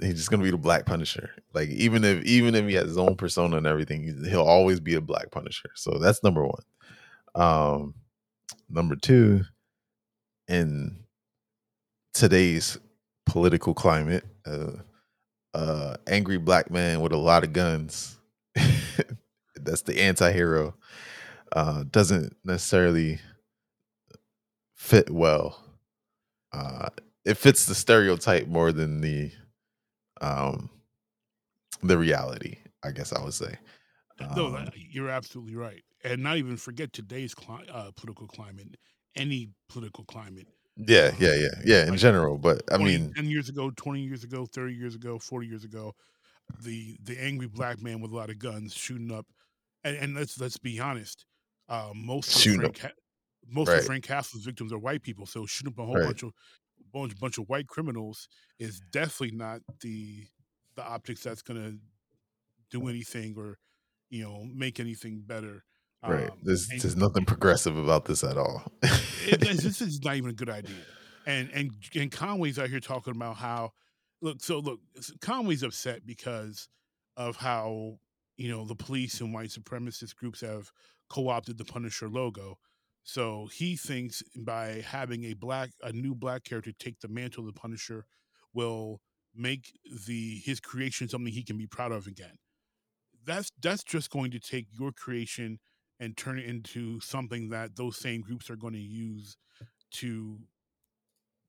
[0.00, 1.30] he's just gonna be the black punisher.
[1.52, 4.94] Like even if even if he has his own persona and everything he'll always be
[4.94, 5.70] a black punisher.
[5.74, 6.62] So that's number one.
[7.34, 7.94] Um
[8.68, 9.42] number two
[10.48, 10.96] in
[12.12, 12.78] today's
[13.26, 14.72] political climate uh
[15.54, 18.18] uh angry black man with a lot of guns
[19.56, 20.74] that's the anti-hero
[21.52, 23.18] uh doesn't necessarily
[24.74, 25.62] fit well.
[26.52, 26.88] Uh
[27.24, 29.32] it fits the stereotype more than the
[30.24, 30.70] um
[31.82, 33.56] the reality i guess i would say
[34.18, 35.82] no, Um, you're absolutely right.
[36.02, 38.76] And not even forget today's cli- uh, political climate,
[39.16, 40.48] any political climate.
[40.76, 44.02] yeah yeah yeah yeah in Like, general but i 20 mean 10 years ago, 20
[44.02, 45.92] years ago, 30 years ago, 40 years ago,
[46.58, 49.26] the the angry black man with a lot of guns shooting up.
[49.84, 51.26] And, and let's let's be honest,
[51.68, 52.84] uh, most of Frank,
[53.48, 53.76] most Right.
[53.76, 55.26] of Frank Castle's victims are white people.
[55.26, 56.00] So shooting up a whole Right.
[56.00, 56.32] bunch of
[56.94, 58.28] bunch bunch of white criminals
[58.58, 60.24] is definitely not the
[60.76, 61.78] the optics that's going to
[62.70, 63.58] do anything or
[64.10, 65.64] you know make anything better.
[66.06, 70.00] right Um, there's and- there's nothing progressive about this at all it, this this is
[70.04, 70.76] not even a good idea.
[71.26, 73.72] And and and Conway's out here talking about how
[74.20, 74.40] look.
[74.42, 74.80] So look,
[75.20, 76.68] Conway's upset because
[77.16, 77.98] of how
[78.36, 80.70] you know the police and white supremacist groups have
[81.08, 82.58] co-opted the Punisher logo.
[83.04, 87.54] So he thinks by having a black a new black character take the mantle of
[87.54, 88.06] the Punisher
[88.54, 89.00] will
[89.34, 92.38] make the his creation something he can be proud of again.
[93.24, 95.58] That's that's just going to take your creation
[96.00, 99.36] and turn it into something that those same groups are going to use
[99.92, 100.38] to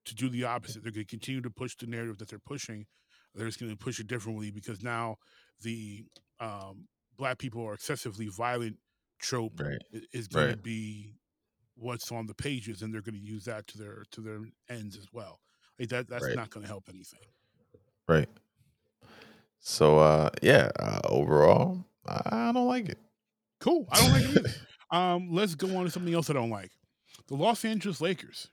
[0.05, 0.83] to do the opposite.
[0.83, 2.85] They're going to continue to push the narrative that they're pushing.
[3.33, 5.15] They're just going to push it differently because now
[5.61, 6.05] the
[6.39, 6.87] um,
[7.17, 8.77] black people are excessively violent
[9.19, 9.81] trope right
[10.11, 11.15] is going to be
[11.75, 14.97] what's on the pages, and they're going to use that to their to their ends
[14.97, 15.39] as well.
[15.79, 16.35] Like that that's Right.
[16.35, 17.19] not going to help anything.
[18.07, 18.29] right
[19.59, 22.99] so uh yeah uh, overall i don't like it
[23.61, 23.87] Cool.
[23.91, 24.49] I don't like it either.
[24.91, 26.69] Um, let's go on to something else I don't like.
[27.27, 28.49] The Los Angeles Lakers.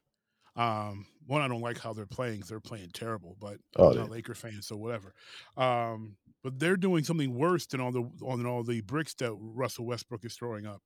[0.57, 4.03] Um, one, I don't like how they're playing They're playing terrible, but Oh, I'm not
[4.05, 4.11] a yeah.
[4.13, 5.13] Laker fan, so whatever.
[5.59, 9.85] Um, but they're doing something worse than all the on all the bricks that Russell
[9.85, 10.81] Westbrook is throwing up.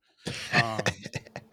[0.61, 0.79] Um,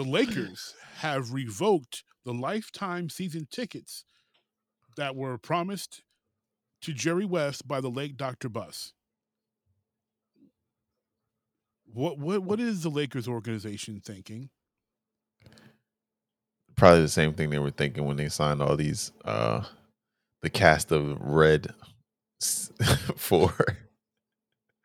[0.00, 4.06] the Lakers have revoked the lifetime season tickets
[4.96, 6.00] that were promised
[6.80, 8.48] to Jerry West by the late Dr.
[8.48, 8.94] Buss.
[11.92, 14.48] What what what is the Lakers organization thinking?
[16.76, 19.62] probably the same thing they were thinking when they signed all these uh
[20.40, 21.74] the cast of red
[23.16, 23.52] for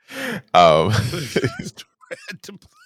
[0.54, 0.92] um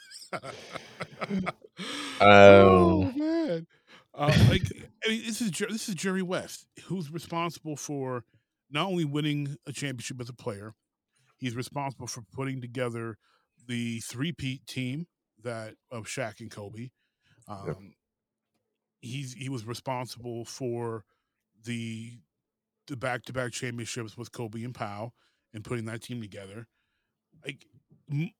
[2.19, 3.67] oh um man.
[4.13, 4.63] Uh, like
[5.05, 8.23] I mean, this is this is Jerry West, who's responsible for
[8.69, 10.73] not only winning a championship as a player,
[11.37, 13.17] he's responsible for putting together
[13.67, 15.07] the three-peat team
[15.43, 16.89] that of Shaq and Kobe.
[17.47, 17.93] Um,
[19.01, 21.05] He's he was responsible for
[21.63, 22.19] the
[22.87, 25.13] the back-to-back championships with Kobe and Pau
[25.53, 26.67] and putting that team together.
[27.45, 27.65] Like
[28.11, 28.31] m-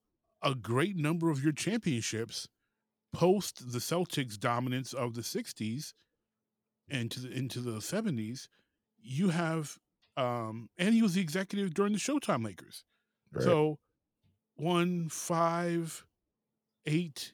[0.42, 2.48] a great number of your championships
[3.14, 5.94] post the Celtics dominance of the 60s
[6.90, 8.48] and to the, into the 70s,
[9.02, 9.78] you have
[10.18, 12.84] um and he was the executive during the Showtime Lakers.
[13.34, 13.44] right.
[13.44, 13.80] So
[14.56, 16.04] one, five,
[16.86, 17.34] eight,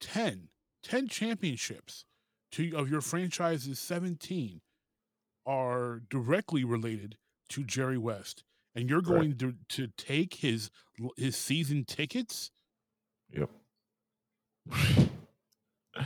[0.00, 0.48] ten.
[0.82, 2.04] Ten championships
[2.52, 4.60] to of your franchise's 17
[5.44, 7.16] are directly related
[7.48, 8.44] to Jerry West.
[8.78, 10.70] And you're going to, to take his
[11.16, 12.52] his season tickets?
[13.32, 13.50] yep.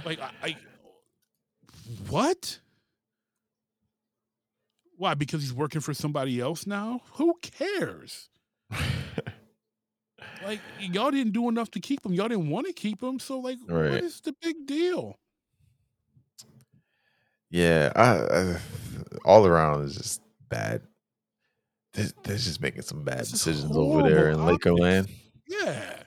[0.07, 0.57] Like I, I
[2.09, 2.61] what?
[4.97, 5.12] Why?
[5.12, 7.01] Because he's working for somebody else now?
[7.16, 8.31] Who cares?
[10.43, 12.14] Like y'all didn't do enough to keep him.
[12.14, 13.18] Y'all didn't want to keep him.
[13.18, 13.91] So like, Right.
[13.91, 15.18] what is the big deal?
[17.51, 18.16] Yeah, I,
[18.55, 18.57] I
[19.27, 20.81] all around is just bad.
[21.95, 25.11] They're, they're just making some bad decisions over there in Lakerland.
[25.47, 26.03] Yeah,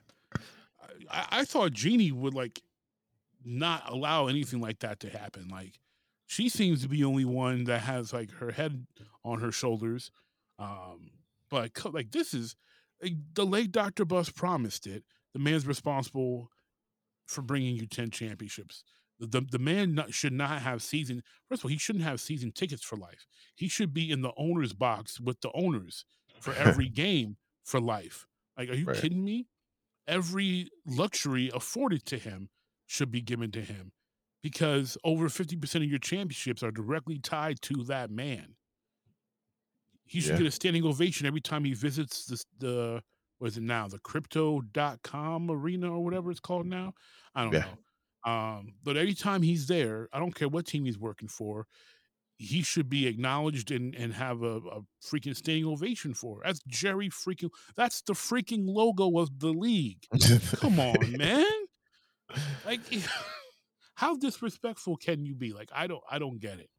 [1.12, 2.62] I- I, thought Jeanie would like
[3.44, 5.48] not allow anything like that to happen.
[5.50, 5.80] Like
[6.26, 8.88] she seems to be the only one that has like her head
[9.24, 10.10] on her shoulders.
[10.58, 11.12] Um,
[11.52, 12.56] but like this is
[13.04, 14.06] like, the late Dr.
[14.06, 15.04] Buss promised it.
[15.34, 16.50] The man's responsible
[17.28, 18.84] for bringing you ten championships.
[19.20, 21.24] The, the, the man not, should not have season.
[21.48, 23.26] First of all, he shouldn't have season tickets for life.
[23.56, 26.04] He should be in the owner's box with the owners
[26.42, 28.26] for every game for life.
[28.58, 28.98] Like, are you Right.
[28.98, 29.48] kidding me?
[30.08, 32.50] Every luxury afforded to him
[32.86, 33.92] should be given to him
[34.44, 38.56] because over 50% of your championships are directly tied to that man.
[40.06, 40.38] He should Yeah.
[40.40, 43.02] get a standing ovation every time he visits this, the,
[43.40, 43.88] what is it now?
[43.88, 46.94] The crypto.com arena or whatever it's called now.
[47.34, 47.60] I don't Yeah.
[47.62, 47.78] know.
[48.26, 51.68] Um, but every time he's there, I don't care what team he's working for,
[52.38, 56.42] he should be acknowledged and, and have a, a freaking standing ovation for.
[56.44, 57.50] That's Jerry freaking.
[57.78, 60.04] That's the freaking logo of the league.
[60.58, 61.46] Come on, man.
[62.66, 62.82] Like,
[63.96, 65.54] how disrespectful can you be?
[65.54, 66.70] Like, I don't, I don't get it.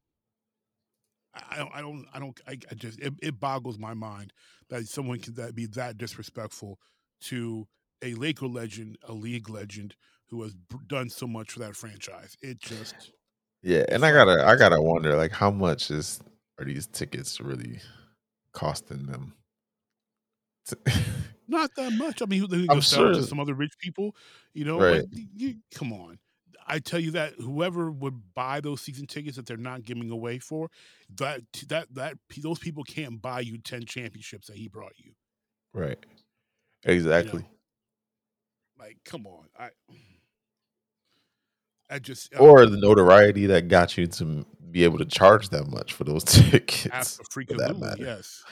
[1.34, 2.40] I I don't, I don't, I don't.
[2.46, 4.32] I, I just, it, it boggles my mind
[4.68, 6.78] that someone can that be that disrespectful
[7.22, 7.66] to
[8.02, 9.94] a Laker legend, a league legend
[10.30, 10.54] who has
[10.86, 12.36] done so much for that franchise.
[12.42, 13.12] It just,
[13.62, 16.20] Yeah, and I gotta I gotta wonder like how much is
[16.58, 17.80] are these tickets really
[18.52, 19.34] costing them?
[21.48, 22.22] Not that much.
[22.22, 24.16] I mean, they go sell it to some other rich people,
[24.52, 24.80] you know.
[24.80, 25.04] Right.
[25.12, 26.18] Y- you, come on,
[26.66, 30.40] I tell you that whoever would buy those season tickets that they're not giving away
[30.40, 30.68] for,
[31.16, 35.12] that that that those people can't buy you ten championships that he brought you.
[35.72, 35.98] right.
[36.84, 36.94] you know?
[36.94, 37.44] Exactly.
[38.78, 39.70] Like, come on, I.
[41.90, 45.92] I just Or the notoriety that got you to be able to charge that much
[45.92, 47.18] for those tickets.
[47.30, 48.02] for that matter.
[48.02, 48.44] yes.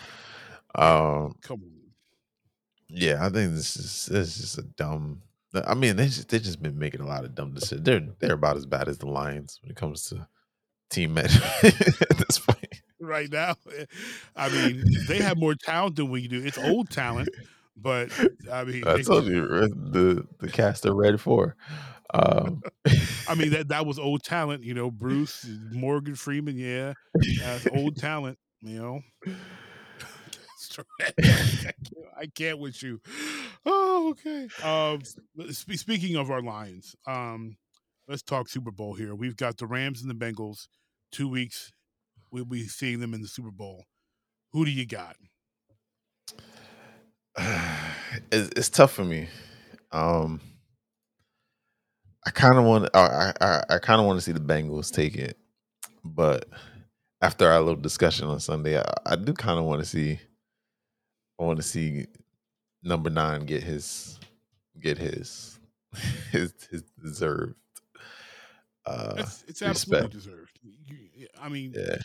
[0.75, 1.71] Um Come on.
[2.89, 5.23] yeah, I think this is this is just a dumb
[5.67, 7.85] I mean, they just they just been making a lot of dumb decisions.
[7.85, 10.27] They're they're about as bad as the Lions when it comes to
[10.91, 12.59] team management at this point.
[13.01, 13.55] Right now,
[14.35, 16.43] I mean, they have more talent than we do.
[16.43, 17.29] It's old talent,
[17.77, 18.11] but
[18.51, 21.55] I mean, I told you the the cast are ready for.
[22.13, 22.63] Um,
[23.29, 24.91] I mean that that was old talent, you know.
[24.91, 26.93] Bruce, Morgan Freeman, yeah,
[27.41, 29.01] that's old talent, you know.
[32.17, 33.01] I can't- with you.
[33.67, 34.49] Oh, okay.
[34.63, 35.01] Um,
[35.51, 37.57] spe- speaking of our Lions, um,
[38.09, 39.15] let's talk Super Bowl here.
[39.15, 40.67] We've got the Rams and the Bengals.
[41.13, 41.73] Two weeks,
[42.31, 43.85] we'll be seeing them in the Super Bowl.
[44.53, 45.17] Who do you got?
[48.33, 49.29] it's, it's tough for me.
[49.93, 50.41] Um,
[52.27, 52.89] I kind of want.
[52.95, 55.37] I I, I kind of want to see the Bengals take it,
[56.05, 56.49] but
[57.21, 60.19] after our little discussion on Sunday, I, I do kind of want to see.
[61.39, 62.07] I want to see
[62.83, 64.19] number nine get his
[64.81, 65.59] get his
[66.33, 67.55] his his deserved.
[68.87, 70.59] Uh, It's, it's absolutely deserved.
[70.63, 71.97] You- I mean, yeah,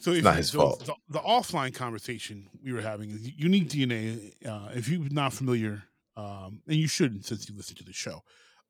[0.00, 0.84] So if not his so fault.
[0.86, 4.32] The, the offline conversation we were having is unique DNA.
[4.44, 5.82] Uh, if you're not familiar,
[6.16, 8.22] um, and you shouldn't since you listen to the show,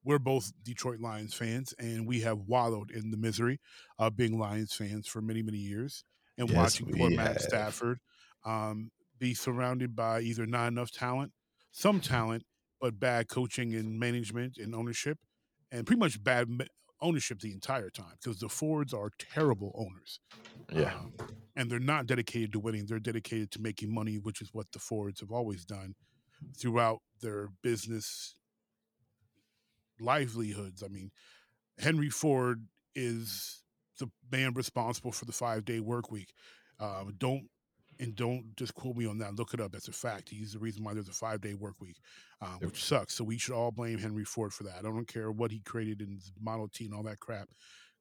[0.07, 3.59] we're both Detroit Lions fans, and we have wallowed in the misery
[3.99, 6.05] of being Lions fans for many, many years
[6.39, 7.41] and Yes, watching poor we Matt.
[7.41, 7.99] Stafford
[8.45, 11.33] um, be surrounded by either not enough talent,
[11.73, 12.45] some talent,
[12.81, 15.19] but bad coaching and management and ownership,
[15.73, 16.49] and pretty much bad
[17.03, 20.21] ownership the entire time because the Fords are terrible owners.
[20.73, 20.95] Yeah.
[20.95, 21.15] Um,
[21.57, 22.87] and they're not dedicated to winning.
[22.87, 25.95] They're dedicated to making money, which is what the Fords have always done
[26.57, 28.37] throughout their business
[30.01, 30.83] livelihoods.
[30.83, 31.11] I mean,
[31.79, 33.63] Henry Ford is
[33.99, 36.33] the man responsible for the five day work week.
[36.81, 37.49] Um, don't
[37.99, 39.35] and don't just quote me on that.
[39.37, 39.73] Look it up.
[39.73, 40.29] That's a fact.
[40.29, 41.97] He's the reason why there's a five day work week,
[42.41, 43.15] um, which sucks.
[43.15, 44.79] So we should all blame Henry Ford for that.
[44.79, 47.49] I don't care what he created in his Model T and all that crap.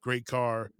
[0.01, 0.71] Great car,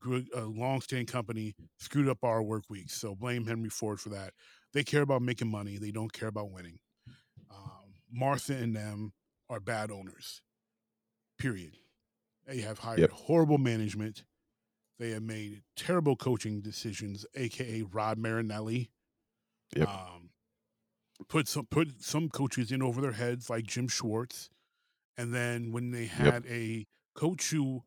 [0.00, 2.94] good, a long standing company, screwed up our work weeks.
[2.94, 4.32] So blame Henry Ford for that.
[4.74, 5.78] They care about making money.
[5.78, 6.78] They don't care about winning.
[7.50, 9.12] Um, Martha and them
[9.48, 10.42] are bad owners.
[11.38, 11.78] Period.
[12.46, 13.10] They have hired Yep.
[13.10, 14.24] horrible management.
[14.98, 18.90] They have made terrible coaching decisions, aka Rod Marinelli.
[19.76, 19.88] Yep.
[19.88, 20.30] Um,
[21.28, 24.50] put some put some coaches in over their heads, like Jim Schwartz,
[25.16, 27.84] and then when they had a coach who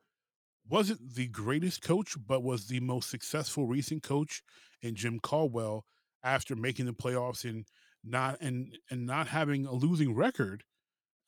[0.67, 4.43] wasn't the greatest coach, but was the most successful recent coach
[4.81, 5.85] in Jim Caldwell,
[6.23, 7.65] after making the playoffs and
[8.03, 10.63] not and and not having a losing record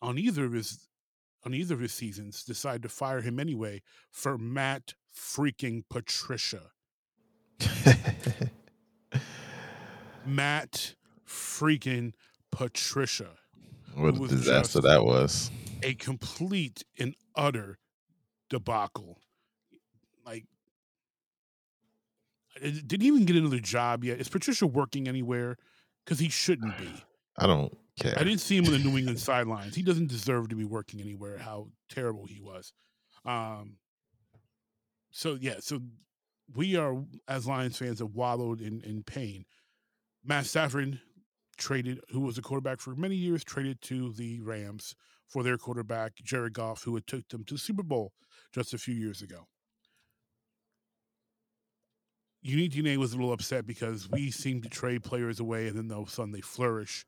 [0.01, 0.87] on either of his
[1.45, 6.71] on either of his seasons, decided to fire him anyway for Matt freaking Patricia.
[10.25, 10.95] Matt
[11.27, 12.13] freaking
[12.51, 13.31] Patricia.
[13.95, 15.51] what a disaster that was.
[15.83, 17.77] A complete and utter
[18.49, 19.19] debacle.
[20.25, 20.45] Like,
[22.61, 24.19] did he even get another job yet?
[24.19, 25.57] Is Patricia working anywhere?
[26.05, 26.89] Because he shouldn't be.
[27.37, 28.13] I don't care.
[28.17, 29.75] I didn't see him on the New England sidelines.
[29.75, 31.37] He doesn't deserve to be working anywhere.
[31.37, 32.73] How terrible he was.
[33.25, 33.77] Um.
[35.11, 35.79] So yeah, so
[36.55, 36.95] we are
[37.27, 39.45] as Lions fans have wallowed in in pain.
[40.23, 40.99] Matt Stafford
[41.57, 44.95] traded, who was a quarterback for many years, traded to the Rams
[45.27, 48.13] for their quarterback Jared Goff, who had took them to the Super Bowl
[48.53, 49.47] just a few years ago.
[52.41, 55.91] Unique DNA was a little upset because we seem to trade players away, and then
[55.95, 57.05] all of a sudden they flourish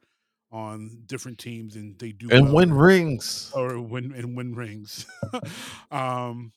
[0.51, 3.51] on different teams and they do and well win rings.
[3.55, 5.05] or win and win rings.
[5.91, 6.51] um,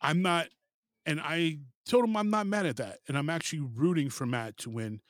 [0.00, 0.48] I'm not,
[1.06, 4.56] and I told him I'm not mad at that, and I'm actually rooting for Matt
[4.58, 5.00] to win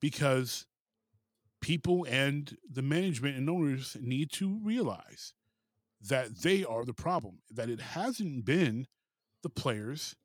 [0.00, 0.66] because
[1.60, 5.32] people and the management and owners need to realize
[6.08, 7.38] that they are the problem.
[7.50, 8.86] That it hasn't been
[9.42, 10.16] the players,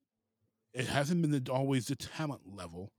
[0.74, 2.92] it hasn't been the, always the talent level.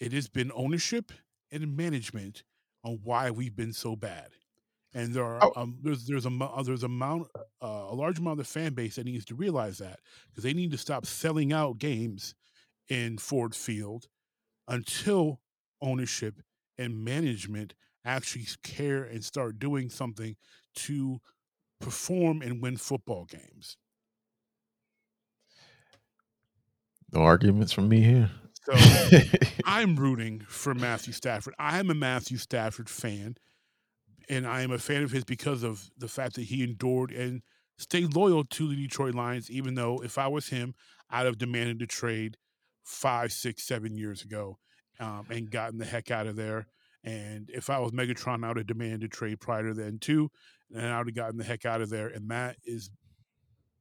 [0.00, 1.12] It has been ownership
[1.52, 2.42] and management
[2.84, 4.32] on why we've been so bad.
[4.94, 5.52] And there are Oh.
[5.56, 7.42] um, there's there's a uh, there's a amount uh,
[7.90, 10.70] a large amount of the fan base that needs to realize that because they need
[10.72, 12.34] to stop selling out games
[12.88, 14.08] in Ford Field
[14.68, 15.42] until
[15.80, 16.40] ownership
[16.78, 17.74] and management
[18.04, 20.36] actually care and start doing something
[20.76, 21.20] to
[21.80, 23.78] perform and win football games.
[27.12, 28.30] No arguments from me here.
[28.64, 28.74] So
[29.64, 31.54] I'm rooting for Matthew Stafford.
[31.58, 33.36] I am a Matthew Stafford fan,
[34.28, 37.42] and I am a fan of his because of the fact that he endured and
[37.78, 40.74] stayed loyal to the Detroit Lions, even though if I was him,
[41.10, 42.36] I'd have demanded the trade
[42.84, 44.58] five, six, seven years ago
[45.00, 46.68] um, and gotten the heck out of there.
[47.02, 50.30] And if I was Megatron, I would have demanded a trade prior to then too,
[50.72, 52.06] and I would have gotten the heck out of there.
[52.06, 52.90] And that is,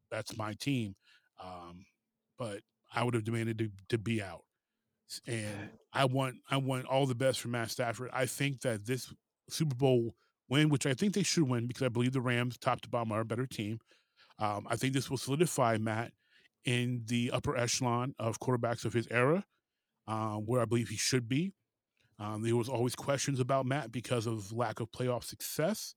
[0.09, 0.95] that's my team.
[1.43, 1.85] Um,
[2.39, 2.61] but
[2.93, 4.43] I would have demanded to, to be out
[5.27, 8.09] and I want I want all the best for Matt Stafford.
[8.13, 9.13] I think that this
[9.49, 10.15] Super Bowl
[10.49, 13.11] win, which I think they should win because I believe the Rams, top to bottom,
[13.11, 13.79] are a better team.
[14.39, 16.11] Um, I think this will solidify Matt
[16.65, 19.43] in the upper echelon of quarterbacks of his era,
[20.07, 21.53] uh, where I believe he should be.
[22.19, 25.95] Um, there was always questions about Matt because of lack of playoff success,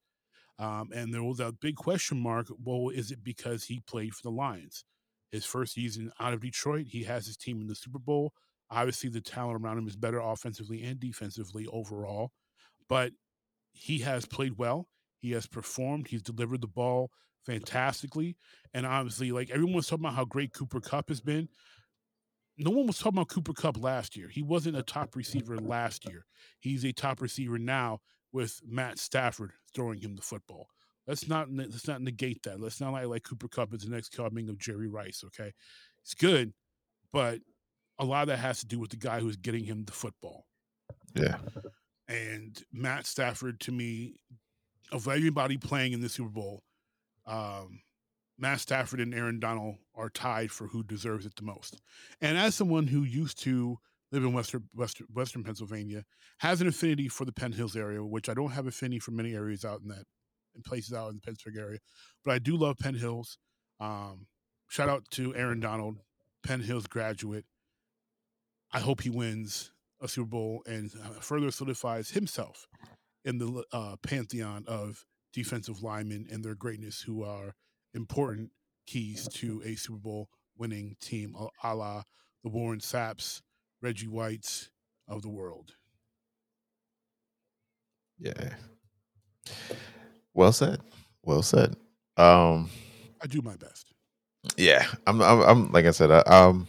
[0.58, 2.46] um, and there was a big question mark.
[2.62, 4.84] Well, is it because he played for the Lions?
[5.32, 8.32] His first season out of Detroit, he has his team in the Super Bowl
[8.70, 12.32] obviously the talent around him is better offensively and defensively overall
[12.88, 13.12] but
[13.72, 14.88] he has played well
[15.18, 17.10] he has performed he's delivered the ball
[17.44, 18.36] fantastically
[18.72, 21.48] and obviously like everyone was talking about how great Cooper Kupp has been.
[22.56, 24.28] No one was talking about Cooper Kupp last year.
[24.28, 26.24] He wasn't a top receiver last year.
[26.60, 28.00] He's a top receiver now
[28.32, 30.68] with matt stafford throwing him the football.
[31.06, 32.60] Let's not let's not negate that.
[32.60, 35.52] Let's not like like Cooper Kupp is the next coming of jerry rice okay?
[36.02, 36.52] It's good
[37.12, 37.38] but
[37.98, 40.46] a lot of that has to do with the guy who's getting him the football.
[41.14, 41.36] Yeah.
[42.08, 44.16] And Matt Stafford, to me,
[44.92, 46.62] of everybody playing in the Super Bowl,
[47.26, 47.80] um,
[48.38, 51.80] Matt Stafford and Aaron Donald are tied for who deserves it the most.
[52.20, 53.78] And as someone who used to
[54.12, 56.04] live in Western, Western, Western Pennsylvania,
[56.38, 59.34] has an affinity for the Penn Hills area, which I don't have affinity for many
[59.34, 60.04] areas out in that,
[60.54, 61.78] in places out in the Pittsburgh area.
[62.24, 63.38] But I do love Penn Hills.
[63.80, 64.26] Um,
[64.68, 65.98] shout out to Aaron Donald,
[66.42, 67.44] Penn Hills graduate.
[68.74, 69.70] I hope he wins
[70.00, 72.66] a Super Bowl and uh, further solidifies himself
[73.24, 77.54] in the uh, pantheon of defensive linemen and their greatness, who are
[77.94, 78.50] important
[78.86, 82.02] keys to a Super Bowl winning team, a- a la
[82.42, 83.40] the Warren Sapps,
[83.80, 84.68] Reggie Whites
[85.08, 85.76] of the world.
[88.18, 88.54] Yeah.
[90.34, 90.80] Well said.
[91.22, 91.76] Well said.
[92.16, 92.70] Um
[93.22, 93.92] I do my best.
[94.56, 96.68] yeah, I'm I'm, I'm like I said, I, um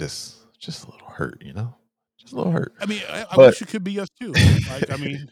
[0.00, 1.74] just just a little hurt, you know?
[2.18, 2.72] Just a little hurt.
[2.80, 4.32] I mean, I, I But- wish it could be us too.
[4.32, 5.30] Like, I mean,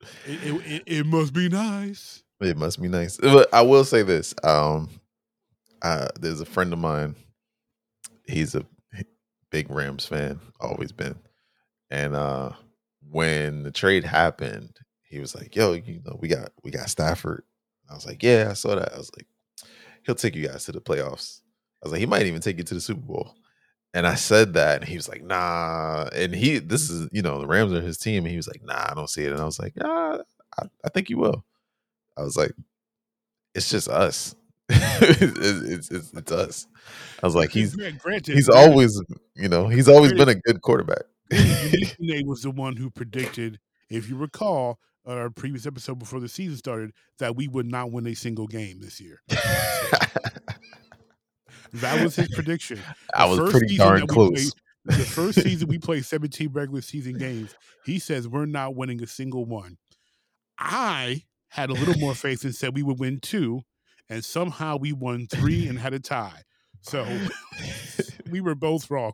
[0.26, 2.22] it, it, it, must be nice.
[2.40, 3.16] It must be nice.
[3.18, 4.34] But I will say this.
[4.42, 4.88] Um
[5.82, 7.14] uh there's a friend of mine.
[8.26, 8.64] He's a
[9.50, 11.16] big Rams fan, always been.
[11.90, 12.50] And uh
[13.10, 17.44] when the trade happened, he was like, Yo, you know, we got we got Stafford.
[17.90, 18.92] I was like, Yeah, I saw that.
[18.94, 19.26] I was like,
[20.04, 21.40] he'll take you guys to the playoffs.
[21.82, 23.34] I was like, he might even take you to the Super Bowl.
[23.98, 26.08] And I said that, and he was like, nah.
[26.14, 28.18] And he, this is, you know, the Rams are his team.
[28.18, 29.32] And he was like, nah, I don't see it.
[29.32, 30.18] And I was like, ah,
[30.56, 31.44] I, I think you will.
[32.16, 32.52] I was like,
[33.56, 34.36] it's just us.
[34.68, 36.68] it's, it's, it's, us.
[37.20, 39.02] I was like, he's Grant- granted, he's granted, always,
[39.34, 41.02] you know, he's always been a good quarterback.
[41.98, 43.58] Nate was the one who predicted,
[43.90, 47.90] if you recall, on our previous episode before the season started, that we would not
[47.90, 49.22] win a single game this year.
[51.74, 52.80] That was his prediction.
[53.14, 54.30] I The was pretty darn close.
[54.30, 54.52] played-
[54.84, 57.54] the first season we played 17 regular season games,
[57.84, 59.76] he says we're not winning a single one.
[60.58, 63.62] I had a little more faith and said we would win two,
[64.08, 66.42] and somehow we won three and had a tie.
[66.80, 67.06] So
[68.30, 69.12] we were both wrong.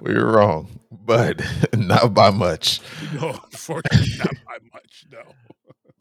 [0.00, 1.42] we were wrong, but
[1.76, 2.80] not by much.
[3.14, 5.04] No, unfortunately, not by much.
[5.12, 5.22] No.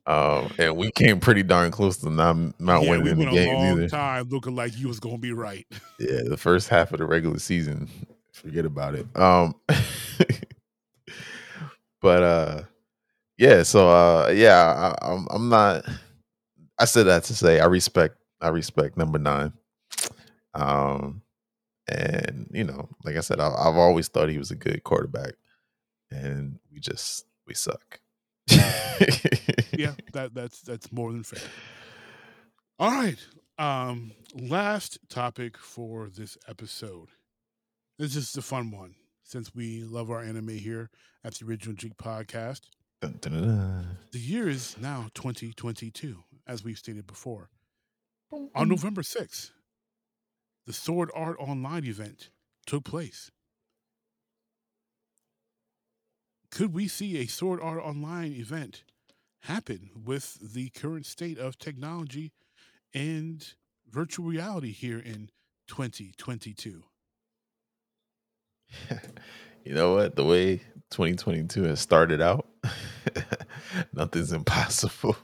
[0.07, 3.55] Um, and we came pretty darn close to not not yeah, winning we the game
[3.55, 3.87] either.
[3.87, 5.65] time looking like you was gonna be right.
[5.99, 7.87] Yeah, the first half of the regular season,
[8.33, 9.05] forget about it.
[9.15, 9.53] Um,
[12.01, 12.63] but uh,
[13.37, 13.61] yeah.
[13.61, 15.85] So uh, yeah, I, I'm I'm not.
[16.79, 19.53] I said that to say I respect I respect number nine.
[20.55, 21.21] Um,
[21.87, 25.33] and you know, like I said, I, I've always thought he was a good quarterback,
[26.09, 28.00] and we just we suck.
[29.77, 31.47] yeah, that that's that's more than fair.
[32.79, 33.17] All right.
[33.57, 37.09] Um last topic for this episode.
[37.97, 40.89] This is a fun one since we love our anime here
[41.23, 42.61] at the Original Jeek Podcast.
[43.01, 43.97] Dun, dun, dun, dun.
[44.11, 47.49] The year is now 2022, as we've stated before.
[48.55, 49.51] On November 6th,
[50.65, 52.29] the Sword Art Online event
[52.65, 53.31] took place.
[56.51, 58.83] Could we see a Sword Art Online event
[59.43, 62.33] happen with the current state of technology
[62.93, 63.53] and
[63.89, 65.29] virtual reality here in
[65.67, 66.83] 2022?
[69.63, 70.17] you know what?
[70.17, 70.57] The way
[70.89, 72.47] 2022 has started out,
[73.93, 75.15] nothing's impossible.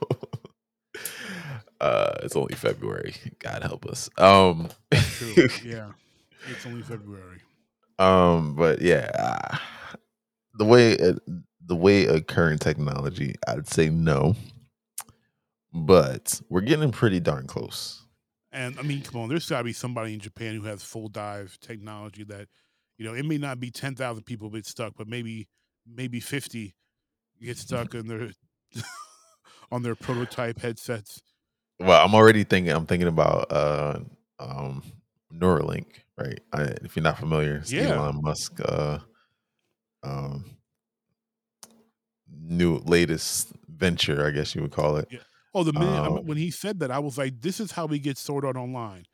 [1.80, 3.14] uh, it's only February.
[3.38, 4.08] God help us.
[4.16, 4.70] Um,
[5.62, 5.92] yeah.
[6.50, 7.42] It's only February.
[7.98, 9.58] um, but yeah,
[10.58, 11.18] the way it,
[11.64, 14.34] the way of current technology, I'd say no.
[15.72, 18.02] But we're getting pretty darn close.
[18.50, 21.08] And I mean, come on, there's got to be somebody in Japan who has full
[21.08, 22.48] dive technology that,
[22.96, 25.48] you know, it may not be 10,000 people get stuck, but maybe
[25.86, 26.74] maybe 50
[27.40, 28.30] get stuck in their
[29.70, 31.20] on their prototype headsets.
[31.78, 32.72] Well, I'm already thinking.
[32.72, 34.00] I'm thinking about uh,
[34.40, 34.82] um,
[35.32, 35.86] Neuralink,
[36.16, 36.40] right?
[36.52, 37.94] I, if you're not familiar, Yeah.
[37.94, 38.98] Elon Musk, uh,
[40.02, 40.44] um,
[42.30, 45.08] new latest venture, I guess you would call it.
[45.10, 45.18] Yeah.
[45.54, 47.98] Oh, the minute Um, when he said that, I was like, "This is how we
[47.98, 49.04] get Sword Art Online."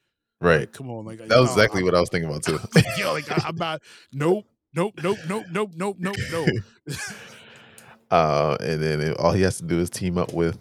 [0.40, 0.60] Right.
[0.60, 2.58] Like, come on, like That was no, exactly I- what I was thinking about too.
[2.98, 3.82] yeah, like I, I'm not.
[4.12, 6.48] Nope, nope, nope, nope, nope, nope, nope, nope.
[8.10, 10.58] uh, and then it, all he has to do is team up with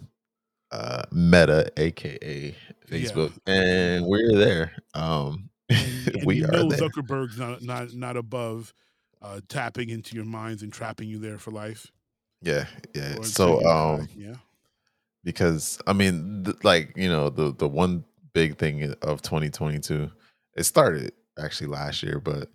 [0.70, 2.54] uh, Meta, aka
[2.88, 4.72] Facebook, and we're there.
[4.94, 6.78] Um, And, and we you are know there.
[6.78, 8.72] Zuckerberg's not not not above
[9.24, 11.90] uh, tapping into your minds and trapping you there for life.
[12.42, 13.22] yeah, yeah.
[13.22, 14.36] So, um, yeah,
[15.24, 18.04] because I mean, th- like you know, the the one
[18.34, 20.10] big thing of 2022,
[20.56, 22.50] it started actually last year, but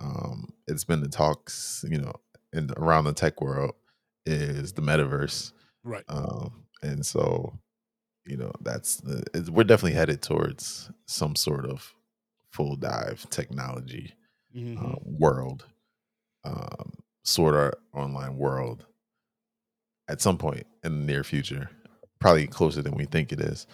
[0.00, 2.12] um, it's been the talks, you know,
[2.54, 3.74] in around the tech world
[4.24, 5.52] is the metaverse,
[5.82, 6.04] right.
[6.08, 7.52] um, and so
[8.24, 11.92] you know that's the, we're definitely headed towards some sort of
[12.50, 14.14] full dive technology.
[14.56, 14.80] Mhm.
[14.80, 15.66] uh, world,
[16.44, 16.92] um,
[17.22, 18.84] Sword Art Online world,
[20.08, 21.70] at some point in the near future,
[22.20, 23.66] probably closer than we think it is.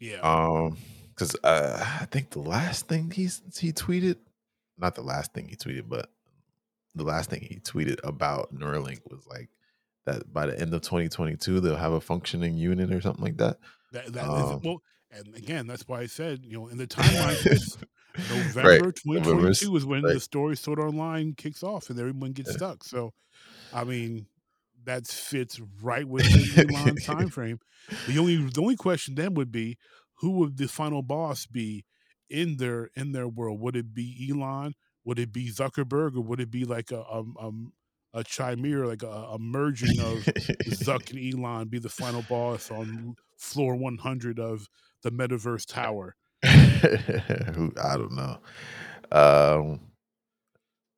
[0.00, 0.20] yeah.
[0.20, 0.76] Um,
[1.10, 4.16] because uh, I think the last thing he's he tweeted,
[4.76, 6.10] not the last thing he tweeted, but
[6.94, 9.48] the last thing he tweeted about Neuralink was like
[10.06, 13.58] that by the end of 2022 they'll have a functioning unit or something like that.
[13.92, 16.86] That, that is Um, well, and again, that's why I said, you know, in the
[16.88, 17.78] timeline,
[18.16, 18.28] Right.
[18.28, 20.14] November November s- 2022 is when right.
[20.14, 22.56] the story sort Art Online kicks off and everyone gets Yeah.
[22.56, 22.84] stuck.
[22.84, 23.12] So,
[23.72, 24.26] I mean,
[24.84, 27.58] that fits right within Elon's time frame.
[28.06, 29.78] The only the only question then would be,
[30.20, 31.84] who would the final boss be
[32.30, 33.60] in their in their world?
[33.60, 34.74] Would it be Elon?
[35.04, 37.72] Would it be Zuckerberg, or would it be like a um, um
[38.14, 40.18] a chimera, like a, a merging of
[40.70, 44.68] Zuck and Elon be the final boss on floor 100 of
[45.02, 46.14] the Metaverse Tower.
[47.54, 48.38] Who I don't know.
[49.12, 49.80] Um,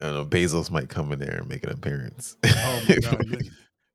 [0.00, 0.24] I don't know.
[0.26, 2.36] Bezos might come in there and make an appearance.
[2.44, 3.26] Oh my god!
[3.28, 3.38] yeah.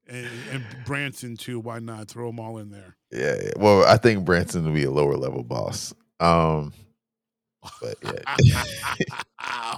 [0.08, 1.58] And, and Branson too.
[1.62, 2.98] Why not throw them all in there?
[3.14, 3.52] yeah, yeah.
[3.56, 5.94] Well, I think Branson will be a lower level boss.
[6.20, 6.74] Um,
[7.80, 9.78] but yeah,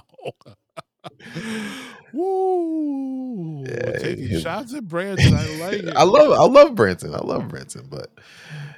[2.12, 3.64] Woo!
[3.66, 5.34] Yeah, Taking his- shots at Branson.
[5.34, 5.96] I like it.
[5.96, 7.14] I love, I love Branson.
[7.14, 8.10] I love Branson, but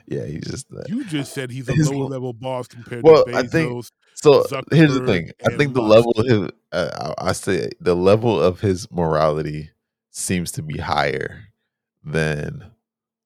[0.07, 0.67] yeah, he's just.
[0.73, 4.45] Uh, You just said he's a mo- level boss compared Well, to I think- So
[4.71, 5.31] here's the thing.
[5.47, 9.71] I think the level of his, uh, I I say the level of his morality
[10.11, 11.43] seems to be higher
[12.05, 12.65] than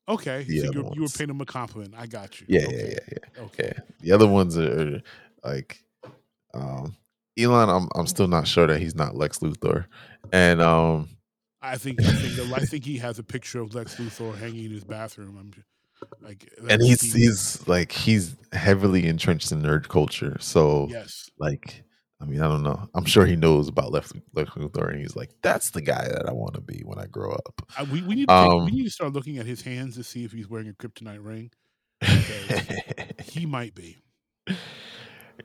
[0.09, 1.95] Okay, so you're, you were paying him a compliment.
[1.97, 2.47] I got you.
[2.49, 2.77] yeah, okay.
[2.77, 2.99] yeah, yeah,
[3.37, 3.43] yeah.
[3.45, 3.73] Okay.
[3.77, 5.01] Yeah, the other ones are, are
[5.45, 5.85] like
[6.53, 6.97] um
[7.41, 7.69] Elon.
[7.69, 9.87] I'm I'm still not sure that he's not Lex Luthor,
[10.33, 11.09] and um
[11.63, 14.65] I think I think that- I think he has a picture of Lex Luthor hanging
[14.67, 15.37] in his bathroom.
[15.39, 15.53] I'm
[16.23, 20.37] like, and he's he- he's like he's heavily entrenched in nerd culture.
[20.41, 21.83] So yes, like,
[22.23, 22.89] I mean, I don't know.
[22.95, 26.27] I'm sure he knows about Lex, Lex Luthor, and he's like, that's the guy that
[26.27, 27.63] I want to be when I grow up.
[27.77, 30.03] I, we we need to Um, we need to start looking at his hands to
[30.05, 31.51] see if he's wearing a kryptonite ring.
[33.23, 33.99] He might be.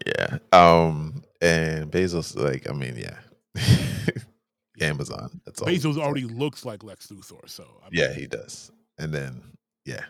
[0.05, 0.37] Yeah.
[0.51, 1.23] Um.
[1.41, 3.17] And Bezos, like, I mean, yeah.
[4.81, 5.41] Amazon.
[5.45, 5.69] That's all.
[5.69, 6.01] All.
[6.01, 8.71] already looks like Lex Luthor, so I mean, Yeah, he does.
[8.97, 9.41] And then,
[9.85, 10.05] yeah.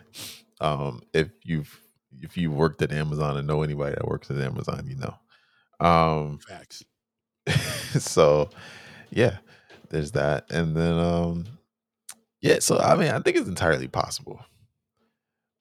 [0.60, 1.02] Um.
[1.12, 1.80] If you've
[2.22, 5.86] if you worked at Amazon and know anybody that works at Amazon, you know.
[5.86, 6.38] Um.
[6.38, 6.84] facts.
[7.98, 8.50] so,
[9.10, 9.38] yeah.
[9.90, 11.44] There's that, and then um.
[12.40, 12.58] Yeah.
[12.60, 14.40] So I mean, I think it's entirely possible.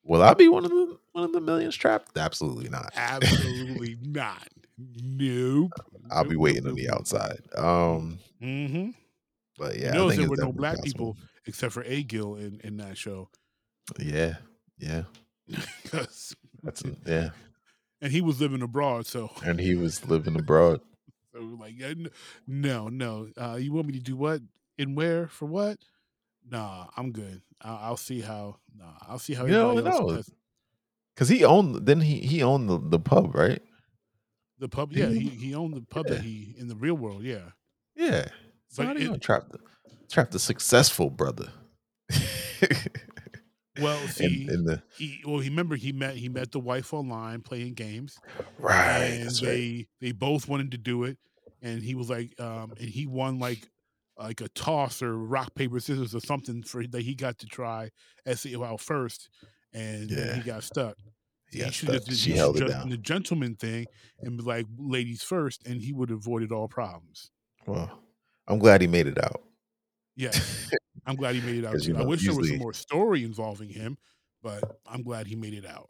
[0.03, 2.17] Will I be one of the one of the millions trapped?
[2.17, 2.91] Absolutely not.
[2.95, 4.47] Absolutely not.
[4.77, 5.71] Nope.
[6.11, 7.39] I'll be waiting on the outside.
[7.57, 8.89] Um, Mm-hmm.
[9.57, 11.13] but Yeah, yeah, I notice there were no black possible.
[11.13, 13.29] people except for Agil in, in that show.
[13.99, 14.35] Yeah,
[14.77, 15.03] yeah,
[15.85, 17.29] 'Cause- that's yeah.
[18.01, 20.81] and he was living abroad, so And he was living abroad.
[21.33, 21.75] So like,
[22.47, 23.29] no, no.
[23.37, 24.41] Uh, you want me to do what
[24.77, 25.77] and where for what?
[26.49, 27.41] Nah, I'm good.
[27.61, 28.57] I'll, I'll see how.
[28.77, 29.45] Nah, I'll see how.
[29.45, 30.15] You don't everybody know.
[30.17, 30.29] does.
[31.15, 33.61] Cause he owned, then he he owned the, the pub, right?
[34.59, 36.15] The pub, yeah, He- he, he owned the pub yeah.
[36.15, 37.51] that he in the real world, yeah.
[37.95, 38.25] Yeah.
[38.67, 39.59] So But how do you it- trap the
[40.09, 41.51] trap the successful brother?
[43.81, 46.93] Well, see, in, in the he well, he remember he met he met the wife
[46.93, 48.17] online playing games,
[48.57, 49.87] right, and they right.
[49.99, 51.17] they both wanted to do it,
[51.61, 53.67] and he was like, um, and he won like
[54.17, 57.89] like a toss or rock paper scissors or something for that he got to try
[58.33, 59.27] SAO first,
[59.75, 60.35] and Yeah.
[60.35, 60.97] he got stuck.
[61.51, 62.89] He he should have just She he held it done down.
[62.89, 63.85] the gentleman thing
[64.21, 67.31] and be like ladies first, and he would have avoided all problems.
[67.67, 68.01] Well,
[68.47, 69.43] I'm glad he made it out.
[70.15, 70.31] Yeah,
[71.05, 71.83] I'm glad he made it out.
[71.85, 73.97] You I know, wish there was some more story involving him,
[74.41, 75.89] but I'm glad he made it out.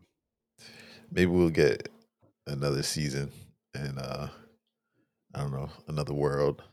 [1.12, 1.90] Maybe we'll get
[2.48, 3.32] another season
[3.74, 4.28] and uh
[5.34, 6.64] I don't know, another world.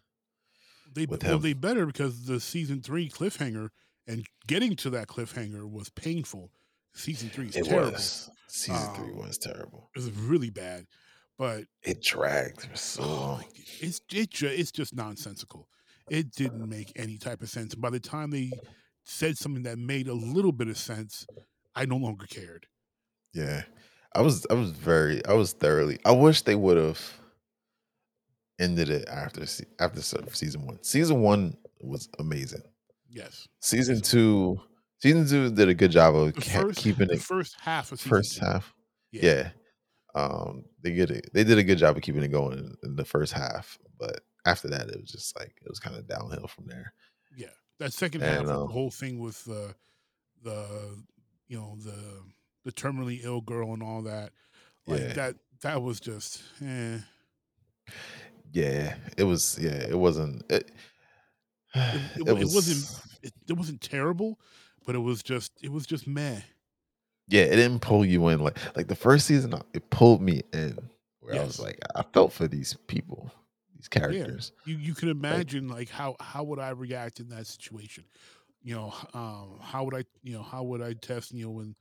[0.95, 1.43] They with well, him.
[1.43, 3.71] they better because the season three cliffhanger
[4.07, 6.51] and getting to that cliffhanger was painful.
[6.95, 7.93] Season three is It terrible.
[7.93, 8.31] was.
[8.49, 9.91] Season three Um, was terrible.
[9.97, 10.87] It was really bad,
[11.39, 13.45] but It dragged for so oh, long.
[13.81, 15.69] it's it it's just nonsensical.
[16.11, 17.75] It didn't make any type of sense.
[17.75, 18.51] By the time they
[19.05, 21.27] said something that made a little bit of sense,
[21.75, 22.67] I no longer cared.
[23.33, 23.63] Yeah.
[24.15, 27.01] I was I was very I was thoroughly I wish they would have
[28.59, 29.47] ended it after
[29.81, 30.83] after season 1.
[30.83, 32.63] Season 1 was amazing.
[33.09, 34.61] Yes, Season 2
[35.03, 38.11] season 2 did a good job of first keeping the it first half of season
[38.11, 38.73] first two, half.
[39.11, 39.51] Yeah.
[40.15, 42.97] Um they get it they did a good job of keeping it going in, in
[42.97, 46.47] the first half, but after that it was just like it was kind of downhill
[46.47, 46.93] from there.
[47.37, 47.47] Yeah,
[47.79, 49.75] that second half, And, of um, the whole thing with the
[50.43, 51.03] the
[51.49, 52.23] you know the
[52.65, 54.33] the terminally ill girl and all that,
[54.87, 55.13] like Yeah.
[55.15, 56.99] that that was just eh.
[58.53, 59.59] yeah, it was.
[59.61, 60.45] Yeah, it wasn't.
[60.51, 60.71] It,
[61.75, 63.01] It, it, it wasn't.
[63.23, 64.39] It, it wasn't terrible,
[64.85, 65.53] but it was just.
[65.63, 66.43] It was just meh.
[67.29, 69.55] Yeah, it didn't pull you in like like the first season.
[69.55, 70.91] uh, It pulled me in
[71.21, 73.31] where I was like, I felt for these people,
[73.75, 74.53] these characters.
[74.65, 78.05] You you can imagine like how how would I react in that situation?
[78.63, 81.75] You know, um, how would I you know how would I test you know when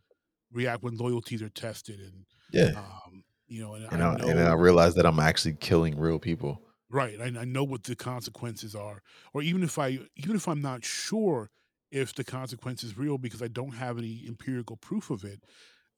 [0.52, 4.28] react when loyalties are tested and Yeah, um you know and, and I I, know
[4.28, 6.62] and then I realized that I'm actually killing real people.
[6.90, 9.02] right I, I know what the consequences are
[9.34, 11.50] or even if I even if I'm not sure
[11.92, 15.44] if the consequence is real because I don't have any empirical proof of it,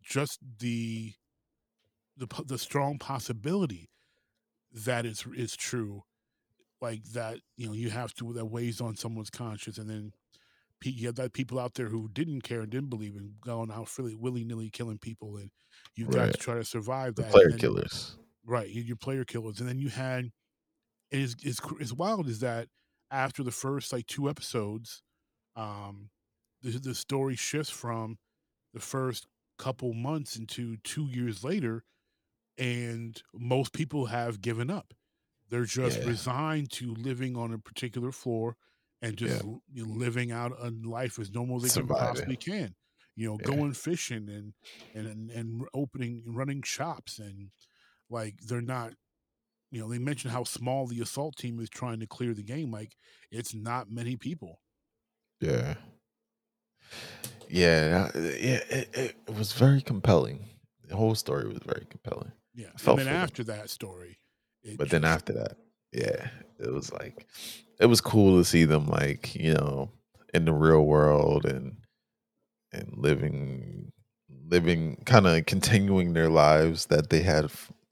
[0.02, 1.14] just the
[2.18, 3.90] the the strong possibility
[4.72, 6.03] that it's is true
[6.82, 10.11] like that you know you have to that weighs on someone's conscience and then
[10.84, 13.88] you have that people out there who didn't care and didn't believe in going out
[13.98, 15.49] really willy-nilly killing people and
[15.95, 18.18] you've got to try to survive The that and player then- killers.
[18.45, 20.26] right you- your player killers and then you had
[21.11, 22.68] it is is is wild is that
[23.11, 25.02] after the first like two episodes
[25.56, 26.10] um
[26.62, 28.18] the, the story shifts from
[28.74, 29.28] the first
[29.58, 31.84] couple months into two years later
[32.58, 34.94] and most people have given up
[35.50, 36.04] they're just Yeah.
[36.04, 38.58] resigned to living on a particular floor
[39.02, 39.50] and just Yeah.
[39.72, 42.76] you know, living out a life as normal as they can possibly can
[43.16, 43.48] you know Yeah.
[43.48, 44.54] going fishing and
[44.94, 47.52] and and, and opening running shops and
[48.10, 48.94] like they're not
[49.72, 52.72] you know they mentioned how small the assault team is trying to clear the game
[52.72, 52.96] like
[53.32, 54.62] it's not many people
[55.44, 55.76] Yeah.
[57.49, 60.49] Yeah, yeah, it, it, it was very compelling.
[60.88, 62.32] The whole story was very compelling.
[62.56, 63.24] yeah felt and then for them.
[63.24, 64.18] after that story
[64.78, 65.57] But then after that,
[65.91, 66.30] yeah,
[66.60, 67.28] it was like
[67.80, 69.90] it was cool to see them like, you know,
[70.34, 71.78] in the real world and
[72.72, 73.91] and living
[74.48, 77.52] living kind of continuing their lives that they had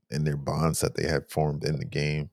[0.10, 2.30] in their bonds that they had formed in the game.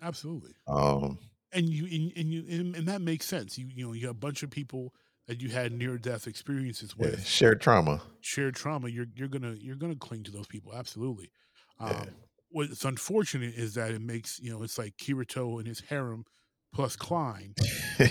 [0.00, 1.18] absolutely Um
[1.52, 3.58] and you and, and you and, and that makes sense.
[3.58, 4.94] You you know you have a bunch of people
[5.26, 7.24] that you had near death experiences yeah, with.
[7.24, 8.00] shared trauma.
[8.20, 11.30] shared trauma you're you're gonna you're gonna cling to those people absolutely.
[11.78, 12.28] Um Yeah.
[12.50, 16.24] what's unfortunate is that it makes you know it's like kirito and his harem
[16.72, 17.56] plus klein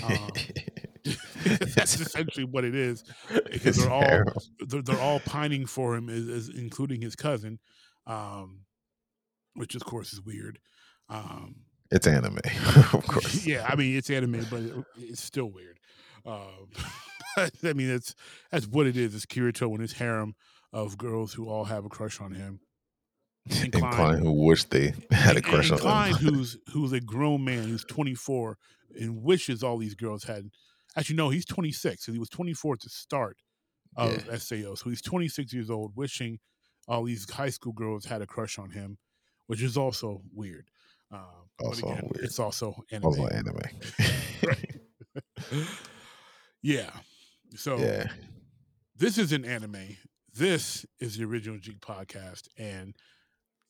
[0.02, 0.54] Um,
[1.76, 3.04] that's essentially what it is
[3.50, 4.28] because they're all
[4.68, 7.58] they're, they're all pining for him as, as including his cousin
[8.06, 8.66] um
[9.54, 10.60] which of course is weird.
[11.08, 12.38] Um It's anime,
[12.92, 13.46] of course.
[13.46, 15.78] yeah i mean it's anime but it, it's still weird
[16.26, 16.68] um
[17.64, 18.14] i mean it's
[18.50, 20.34] that's what it is it's kirito and his harem
[20.72, 22.60] of girls who all have a crush on him
[23.62, 26.34] And Klein- Klein, who wish they had a crush and on Klein, him.
[26.34, 28.58] who's who's a grown man, who's 24,
[29.00, 30.50] and wishes all these girls had.
[30.96, 33.38] Actually, no, he's 26, and he was 24 at the start
[33.96, 34.36] of Yeah.
[34.36, 34.74] SAO.
[34.74, 36.40] So he's 26 years old, wishing
[36.86, 38.98] all these high school girls had a crush on him,
[39.46, 40.68] which is also weird.
[41.10, 41.24] Um,
[41.60, 42.24] Also again, weird.
[42.24, 43.06] It's also anime.
[43.06, 43.60] also anime.
[46.62, 46.90] yeah.
[47.56, 48.08] So yeah.
[48.96, 49.96] this is an anime.
[50.34, 52.94] This is the original Jeek podcast, and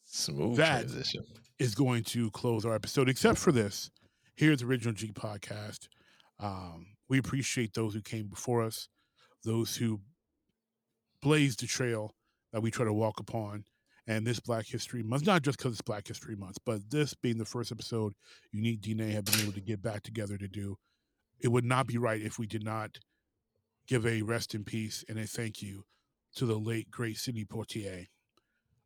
[0.05, 1.25] Smooth That- transition.
[1.59, 3.09] is going to close our episode.
[3.09, 3.91] Except for this,
[4.37, 5.89] here's the original G podcast.
[6.41, 8.89] Um, we appreciate those who came before us,
[9.45, 10.01] those who
[11.23, 12.15] blazed the trail
[12.53, 13.65] that we try to walk upon.
[14.09, 17.39] And this Black History Month, not just because it's Black History Month, but this being
[17.39, 18.15] the first episode
[18.51, 20.77] Unique DNA have been able to get back together to do.
[21.39, 22.99] It would not be right if we did not
[23.87, 25.85] give a rest in peace and a thank you
[26.37, 28.07] to the late great Sidney Poitier,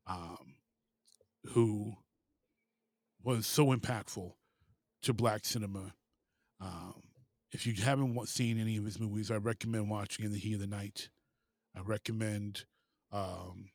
[0.06, 0.56] um,
[1.52, 1.94] who
[3.22, 4.32] was so impactful
[5.02, 5.94] to black cinema.
[6.60, 7.02] Um,
[7.52, 10.60] if you haven't seen any of his movies, I recommend watching In the Heat of
[10.60, 11.10] the Night.
[11.76, 12.64] I recommend,
[13.10, 13.70] um,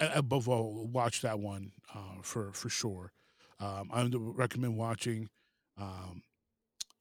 [0.00, 3.12] above all, watch that one uh, for for sure.
[3.60, 5.28] Um, I would recommend watching
[5.78, 6.22] um,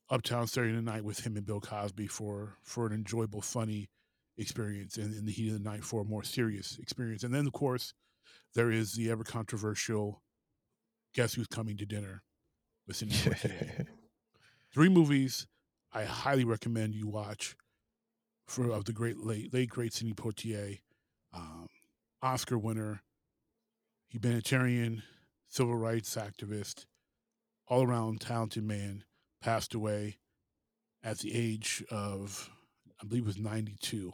[0.10, 3.90] Uptown Saturday Night with him and Bill Cosby for for an enjoyable, funny
[4.38, 7.24] experience, and In the Heat of the Night for a more serious experience.
[7.24, 7.94] And then, of course,
[8.54, 10.22] there is the ever controversial
[11.14, 12.24] Guess Who's Coming to Dinner
[12.88, 13.88] with Poitier.
[14.74, 15.48] Three movies
[15.94, 17.56] I highly recommend you watch
[18.48, 20.80] for of the great late late great Sidney Poitier,
[21.34, 21.68] um,
[22.22, 23.02] Oscar winner,
[24.10, 25.04] humanitarian,
[25.48, 26.86] civil rights activist,
[27.68, 29.04] all around talented man,
[29.42, 30.18] passed away
[31.04, 32.50] at the age of
[33.02, 34.14] I believe it was ninety two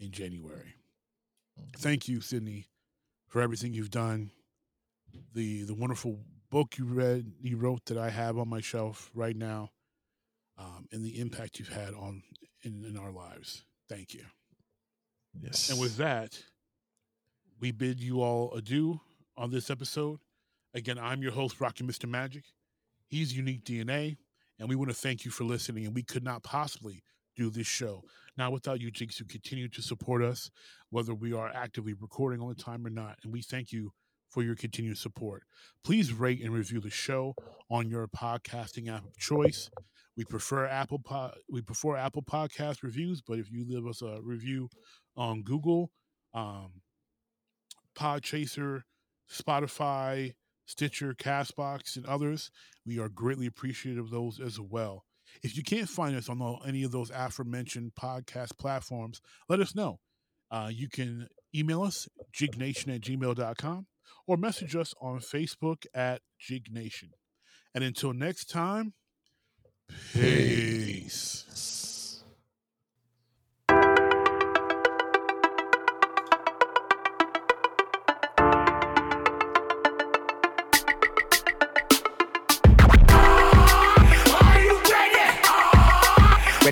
[0.00, 0.74] in January.
[1.76, 2.68] Thank you, Sydney,
[3.28, 4.30] for everything you've done.
[5.34, 9.36] The the wonderful book you read you wrote that I have on my shelf right
[9.36, 9.70] now,
[10.58, 12.22] um, and the impact you've had on
[12.62, 13.64] in, in our lives.
[13.88, 14.24] Thank you.
[15.40, 15.70] yes.
[15.70, 16.38] And with that,
[17.60, 19.00] we bid you all adieu
[19.36, 20.18] on this episode.
[20.74, 22.08] Again, I'm your host, Rockin' Mr.
[22.08, 22.44] Magic.
[23.08, 24.16] He's Unique DNA,
[24.58, 25.86] and we want to thank you for listening.
[25.86, 27.02] And we could not possibly
[27.36, 28.02] do this show
[28.36, 30.50] now without you, Jeeks, who continue to support us,
[30.90, 33.18] whether we are actively recording all the time or not.
[33.22, 33.92] And we thank you
[34.28, 35.44] for your continued support.
[35.84, 37.34] Please rate and review the show
[37.70, 39.70] on your podcasting app of choice.
[40.16, 44.18] We prefer Apple Pod, we prefer Apple Podcast reviews, but if you leave us a
[44.22, 44.68] review
[45.16, 45.90] on Google,
[46.34, 46.72] um,
[47.98, 48.82] Podchaser,
[49.30, 50.34] Spotify,
[50.66, 52.50] Stitcher, Castbox, and others,
[52.84, 55.04] we are greatly appreciative of those as well.
[55.42, 60.00] If you can't find us on any of those aforementioned podcast platforms, let us know.
[60.50, 63.86] Uh, you can email us, jeeknation at gmail.com,
[64.26, 67.10] or message us on Facebook at jeeknation.
[67.74, 68.94] And until next time,
[70.12, 71.85] peace.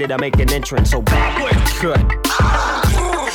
[0.04, 1.98] Ready to make an entrance, so backward cut.
[2.92, 3.30] Oh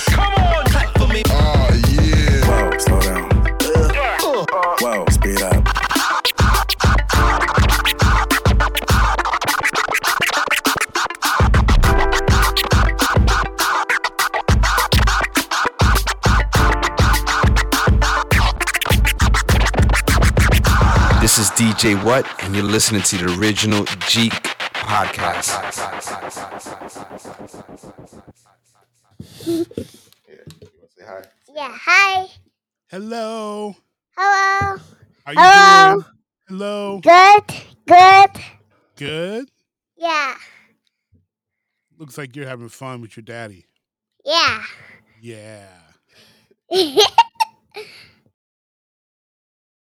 [1.29, 2.45] ah, yeah.
[2.45, 3.27] Whoa, slow down.
[4.79, 5.65] Whoa, speed up.
[21.19, 24.49] This is DJ What, and you're listening to the original Jeek
[24.89, 25.53] podcast.
[29.39, 31.21] Say hi.
[31.55, 32.27] Yeah, hi.
[32.99, 33.77] Hello.
[34.17, 34.77] Hello.
[35.25, 35.93] How you Hello.
[35.93, 36.05] doing?
[36.49, 36.99] Hello.
[36.99, 37.43] Good.
[37.87, 38.43] Good.
[38.97, 39.49] Good.
[39.95, 40.35] Yeah.
[41.97, 43.67] Looks like you're having fun with your daddy.
[44.25, 44.63] Yeah.
[45.21, 45.69] Yeah.
[46.69, 47.05] yeah.